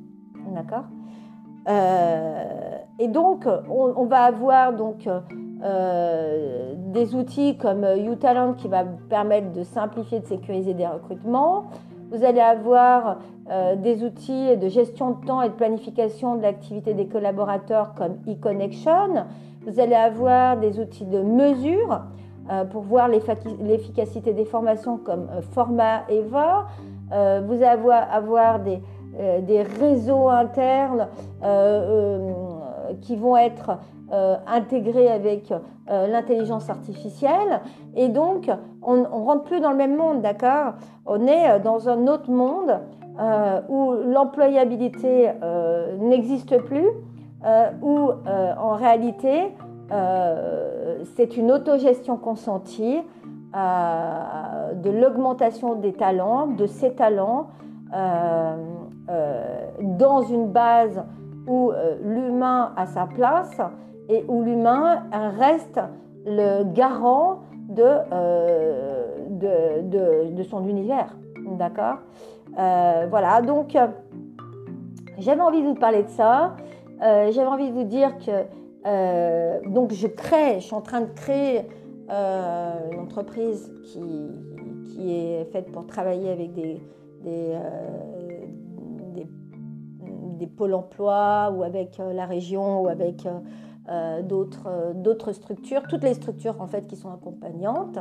d'accord? 0.55 0.85
Et 2.99 3.09
donc, 3.09 3.47
on, 3.69 4.05
va 4.05 4.23
avoir 4.23 4.73
donc 4.73 5.09
des 6.93 7.15
outils 7.17 7.59
comme 7.59 7.85
UTalent 7.85 8.55
qui 8.55 8.69
va 8.69 8.85
permettre 8.85 9.53
de 9.53 9.65
simplifier, 9.65 10.21
de 10.21 10.27
sécuriser 10.27 10.75
des 10.75 10.87
recrutements. 10.87 11.65
Vous 12.11 12.25
allez 12.25 12.41
avoir 12.41 13.19
euh, 13.51 13.75
des 13.75 14.05
outils 14.05 14.57
de 14.57 14.69
gestion 14.69 15.11
de 15.13 15.27
temps 15.27 15.43
et 15.43 15.49
de 15.49 15.55
planification 15.55 16.37
de 16.37 16.43
l'activité 16.43 16.95
des 16.95 17.07
collaborateurs 17.07 17.95
comme 17.95 18.19
e-connection. 18.29 19.25
Vous 19.67 19.81
allez 19.81 19.95
avoir 19.95 20.57
des 20.57 20.79
outils 20.79 21.05
de 21.05 21.21
mesure 21.21 22.03
euh, 22.51 22.65
pour 22.65 22.83
voir 22.83 23.09
l'efficacité 23.09 24.33
des 24.33 24.45
formations 24.45 24.99
comme 24.99 25.29
euh, 25.33 25.43
Format 25.53 26.03
Eva. 26.09 26.67
vous 27.11 27.63
allez 27.63 27.91
avoir 28.11 28.61
des, 28.61 28.81
des 29.43 29.63
réseaux 29.63 30.29
internes 30.29 31.09
qui 33.01 33.17
vont 33.17 33.37
être 33.37 33.79
euh, 34.13 34.37
intégré 34.47 35.11
avec 35.11 35.51
euh, 35.51 36.07
l'intelligence 36.07 36.71
artificielle. 36.71 37.61
Et 37.97 38.09
donc, 38.09 38.49
on 38.81 38.99
ne 38.99 39.05
rentre 39.05 39.43
plus 39.43 39.59
dans 39.59 39.73
le 39.73 39.77
même 39.77 39.97
monde, 39.97 40.23
d'accord? 40.23 40.75
On 41.07 41.27
est 41.27 41.51
euh, 41.51 41.59
dans 41.59 41.89
un 41.89 42.07
autre 42.07 42.31
monde 42.31 42.79
où 43.69 43.93
l'employabilité 43.93 45.31
n'existe 46.01 46.59
plus, 46.65 46.87
où 47.81 48.11
en 48.29 48.75
réalité, 48.75 49.55
c'est 51.17 51.39
une 51.39 51.51
autogestion 51.51 52.19
consentie 52.19 53.01
de 53.55 54.91
l'augmentation 54.91 55.77
des 55.77 55.95
talents, 55.95 56.49
de 56.49 56.67
ses 56.67 56.93
talents, 56.93 57.47
dans 59.81 60.23
une 60.29 60.49
base 60.49 61.03
où 61.47 61.73
l'humain 62.05 62.75
a 62.77 62.85
sa 62.85 63.07
place 63.07 63.63
et 64.09 64.25
où 64.29 64.43
l'humain 64.43 65.03
reste 65.39 65.81
le 66.25 66.65
garant 66.73 67.41
de, 67.69 67.83
de, 69.31 70.31
de, 70.31 70.43
son 70.43 70.67
univers. 70.69 71.17
D'accord? 71.59 71.99
Voilà, 72.55 73.43
donc 73.43 73.77
j'avais 75.19 75.41
envie 75.41 75.63
de 75.63 75.67
vous 75.67 75.75
parler 75.75 76.03
de 76.03 76.09
ça. 76.09 76.57
j'avais 77.01 77.47
envie 77.47 77.69
de 77.69 77.75
vous 77.75 77.85
dire 77.85 78.17
que 78.19 78.45
euh, 78.87 79.61
donc 79.67 79.93
je 79.93 80.07
crée, 80.07 80.61
je 80.61 80.67
suis 80.67 80.75
en 80.75 80.81
train 80.81 81.01
de 81.01 81.13
créer 81.13 81.63
euh, 82.09 82.91
une 82.93 83.01
entreprise 83.01 83.73
qui, 83.83 84.33
est 85.09 85.45
faite 85.53 85.71
pour 85.73 85.87
travailler 85.87 86.31
avec 86.31 86.53
des, 86.55 86.81
des, 87.23 87.53
euh, 87.53 89.21
des, 90.39 90.47
pôles 90.47 90.73
emploi 90.75 91.53
ou 91.55 91.63
avec 91.63 91.99
la 91.99 92.25
région 92.25 92.81
ou 92.81 92.89
avec 92.89 93.29
d'autres 94.23 95.33
structures, 95.33 95.83
toutes 95.89 96.05
les 96.05 96.15
structures 96.15 96.61
en 96.61 96.67
fait 96.67 96.87
qui 96.87 96.97
sont 96.97 97.13
accompagnantes. 97.13 97.99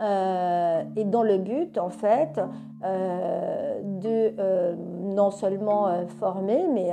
et 0.00 1.04
dans 1.04 1.22
le 1.24 1.38
but 1.38 1.76
en 1.78 1.90
fait 1.90 2.40
de 2.82 4.76
non 5.14 5.30
seulement 5.30 5.88
former 6.20 6.66
mais 6.72 6.90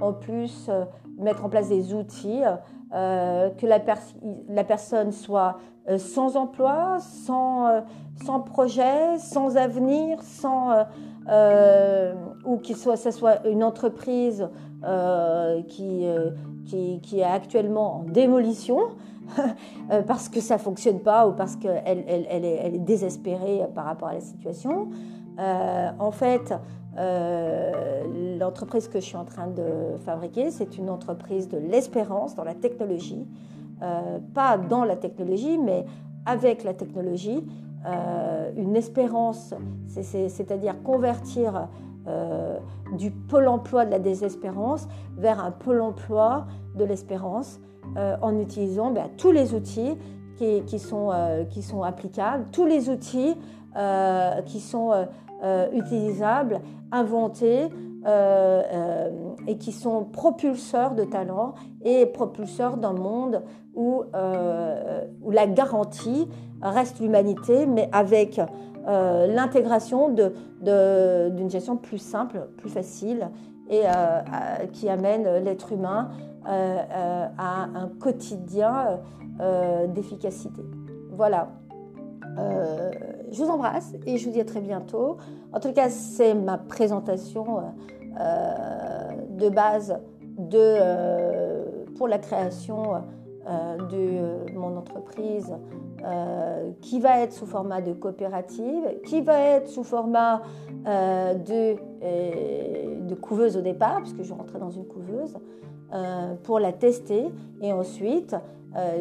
en 0.00 0.12
plus 0.12 0.70
mettre 1.18 1.44
en 1.44 1.48
place 1.48 1.68
des 1.68 1.94
outils, 1.94 2.42
euh, 2.94 3.50
que 3.50 3.66
la, 3.66 3.80
la, 4.48 4.64
personne 4.64 5.10
soit 5.10 5.58
euh, 5.88 5.98
sans 5.98 6.36
emploi, 6.36 6.98
sans, 7.00 7.66
euh, 7.66 7.80
sans 8.24 8.40
projet, 8.40 9.18
sans 9.18 9.56
avenir, 9.56 10.22
sans, 10.22 10.86
ou 11.28 12.56
que 12.58 12.74
soit, 12.74 12.96
ce 12.96 13.10
soit 13.10 13.46
une 13.46 13.64
entreprise 13.64 14.48
qui, 15.68 16.06
qui, 16.66 17.00
qui, 17.00 17.20
est 17.20 17.24
actuellement 17.24 17.96
en 17.96 18.02
démolition. 18.04 18.78
parce 20.06 20.28
que 20.28 20.40
ça 20.40 20.54
ne 20.54 20.60
fonctionne 20.60 21.00
pas 21.00 21.26
ou 21.26 21.32
parce 21.32 21.56
qu'elle 21.56 21.82
elle, 21.84 22.44
est, 22.44 22.78
désespérée 22.78 23.62
par 23.74 23.86
rapport 23.86 24.08
à 24.08 24.14
la 24.14 24.20
situation. 24.20 24.88
en 25.38 26.10
fait, 26.12 26.54
euh, 26.98 28.38
l'entreprise 28.38 28.88
que 28.88 29.00
je 29.00 29.04
suis 29.04 29.16
en 29.16 29.24
train 29.24 29.48
de 29.48 29.98
fabriquer, 30.04 30.50
c'est 30.50 30.78
une 30.78 30.88
entreprise 30.88 31.48
de 31.48 31.58
l'espérance 31.58 32.34
dans 32.34 32.44
la 32.44 32.54
technologie. 32.54 33.26
Euh, 33.82 34.18
pas 34.34 34.56
dans 34.56 34.84
la 34.84 34.96
technologie, 34.96 35.58
mais 35.58 35.84
avec 36.24 36.64
la 36.64 36.72
technologie. 36.72 37.44
Euh, 37.84 38.50
une 38.56 38.74
espérance, 38.74 39.54
c'est-à-dire 39.86 40.82
convertir 40.82 41.68
du 42.96 43.10
pôle 43.10 43.48
emploi 43.48 43.84
de 43.84 43.90
la 43.90 43.98
désespérance 43.98 44.86
vers 45.16 45.44
un 45.44 45.50
pôle 45.50 45.80
emploi 45.80 46.46
de 46.76 46.84
l'espérance 46.84 47.60
en 47.96 48.38
utilisant 48.38 48.92
ben, 48.92 49.08
tous 49.16 49.32
les 49.32 49.54
outils 49.54 49.96
qui, 50.36 50.78
sont, 50.78 51.10
applicables, 51.82 52.44
tous 52.52 52.64
les 52.64 52.90
outils 52.90 53.34
qui 54.46 54.60
sont 54.60 54.92
euh, 55.42 55.70
utilisables, 55.72 56.62
inventés 56.90 57.64
euh, 58.06 58.62
euh, 58.72 59.10
et 59.46 59.58
qui 59.58 59.70
sont 59.70 60.04
propulseurs 60.04 60.94
de 60.94 61.04
talent 61.04 61.52
et 61.84 62.06
propulseurs 62.06 62.78
d'un 62.78 62.94
monde 62.94 63.42
où, 63.74 64.04
où, 65.22 65.30
la 65.30 65.46
garantie 65.46 66.26
reste 66.62 67.00
l'humanité, 67.00 67.66
mais 67.66 67.88
avec 67.92 68.40
l'intégration 68.86 70.10
d'une 70.10 71.50
gestion 71.50 71.76
plus 71.76 71.98
simple, 71.98 72.48
plus 72.56 72.70
facile 72.70 73.28
et 73.68 73.82
qui 74.72 74.88
amène 74.88 75.42
l'être 75.42 75.72
humain 75.72 76.10
à 76.44 77.68
un 77.74 77.88
quotidien 78.00 79.00
d'efficacité. 79.88 80.62
Voilà. 81.10 81.48
Euh, 82.38 82.90
je 83.32 83.42
vous 83.42 83.50
embrasse 83.50 83.94
et 84.06 84.18
je 84.18 84.26
vous 84.26 84.32
dis 84.32 84.40
à 84.40 84.44
très 84.44 84.60
bientôt. 84.60 85.16
En 85.52 85.60
tout 85.60 85.72
cas, 85.72 85.88
c'est 85.88 86.34
ma 86.34 86.58
présentation 86.58 87.62
euh, 88.20 89.10
de 89.30 89.48
base 89.48 89.98
pour 91.96 92.08
la 92.08 92.18
création 92.18 93.02
de 93.46 94.52
mon 94.54 94.76
entreprise 94.76 95.54
qui 96.80 97.00
va 97.00 97.20
être 97.20 97.32
sous 97.32 97.46
format 97.46 97.80
de 97.80 97.92
coopérative, 97.92 99.00
qui 99.04 99.20
va 99.20 99.40
être 99.40 99.68
sous 99.68 99.84
format 99.84 100.42
de, 100.84 101.76
de 103.06 103.14
couveuse 103.14 103.56
au 103.56 103.60
départ, 103.60 104.00
puisque 104.00 104.22
je 104.22 104.34
rentrer 104.34 104.58
dans 104.58 104.70
une 104.70 104.86
couveuse, 104.86 105.36
pour 106.42 106.58
la 106.58 106.72
tester, 106.72 107.26
et 107.62 107.72
ensuite 107.72 108.34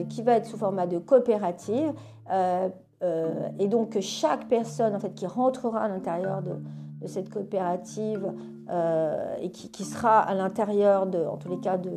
qui 0.10 0.22
va 0.22 0.34
être 0.34 0.46
sous 0.46 0.58
format 0.58 0.88
de 0.88 1.00
coopérative 1.00 1.94
euh, 3.04 3.50
et 3.60 3.68
donc 3.68 4.00
chaque 4.00 4.48
personne 4.48 4.96
en 4.96 5.00
fait, 5.00 5.14
qui 5.14 5.28
rentrera 5.28 5.82
à 5.82 5.88
l'intérieur 5.88 6.42
de, 6.42 6.56
cette 7.08 7.30
coopérative 7.30 8.34
euh, 8.70 9.36
et 9.40 9.52
qui, 9.52 9.84
sera 9.84 10.20
à 10.20 10.34
l'intérieur, 10.34 11.06
de, 11.06 11.24
en 11.24 11.38
tous 11.38 11.50
les 11.50 11.60
cas, 11.60 11.78
de, 11.78 11.92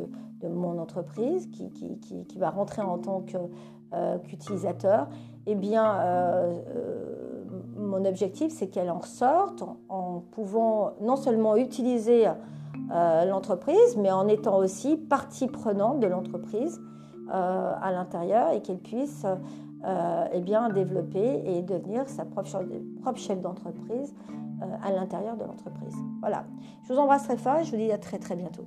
mon 0.47 0.77
entreprise, 0.79 1.47
qui, 1.47 1.69
qui, 1.99 2.39
va 2.39 2.49
rentrer 2.49 2.81
en 2.81 2.97
tant 2.97 3.23
euh, 3.93 4.17
qu'utilisateur, 4.19 5.07
eh 5.45 5.55
bien, 5.55 5.97
mon 7.75 8.05
objectif, 8.05 8.51
c'est 8.51 8.67
qu'elle 8.67 8.91
en 8.91 9.01
sorte 9.01 9.63
en, 9.89 10.21
pouvant 10.31 10.91
non 11.01 11.15
seulement 11.15 11.55
utiliser 11.55 12.27
l'entreprise, 12.89 13.97
mais 13.97 14.11
en 14.11 14.27
étant 14.27 14.57
aussi 14.57 14.95
partie 14.95 15.47
prenante 15.47 15.99
de 15.99 16.07
l'entreprise 16.07 16.79
à 17.31 17.91
l'intérieur 17.91 18.51
et 18.51 18.61
qu'elle 18.61 18.79
puisse 18.79 19.25
euh, 19.85 20.25
eh 20.33 20.41
bien, 20.41 20.69
développer 20.69 21.41
et 21.45 21.61
devenir 21.61 22.09
sa 22.09 22.25
propre, 22.25 22.49
propre 23.01 23.17
chef 23.17 23.39
d'entreprise 23.39 24.13
euh, 24.61 24.65
à 24.83 24.91
l'intérieur 24.91 25.37
de 25.37 25.45
l'entreprise. 25.45 25.95
Voilà. 26.19 26.43
Je 26.83 26.91
vous 26.91 26.99
embrasse 26.99 27.23
très 27.23 27.37
fort 27.37 27.59
et 27.59 27.63
je 27.63 27.71
vous 27.71 27.77
dis 27.77 27.91
à 27.91 27.97
très 27.97 28.19
très 28.19 28.35
bientôt. 28.35 28.65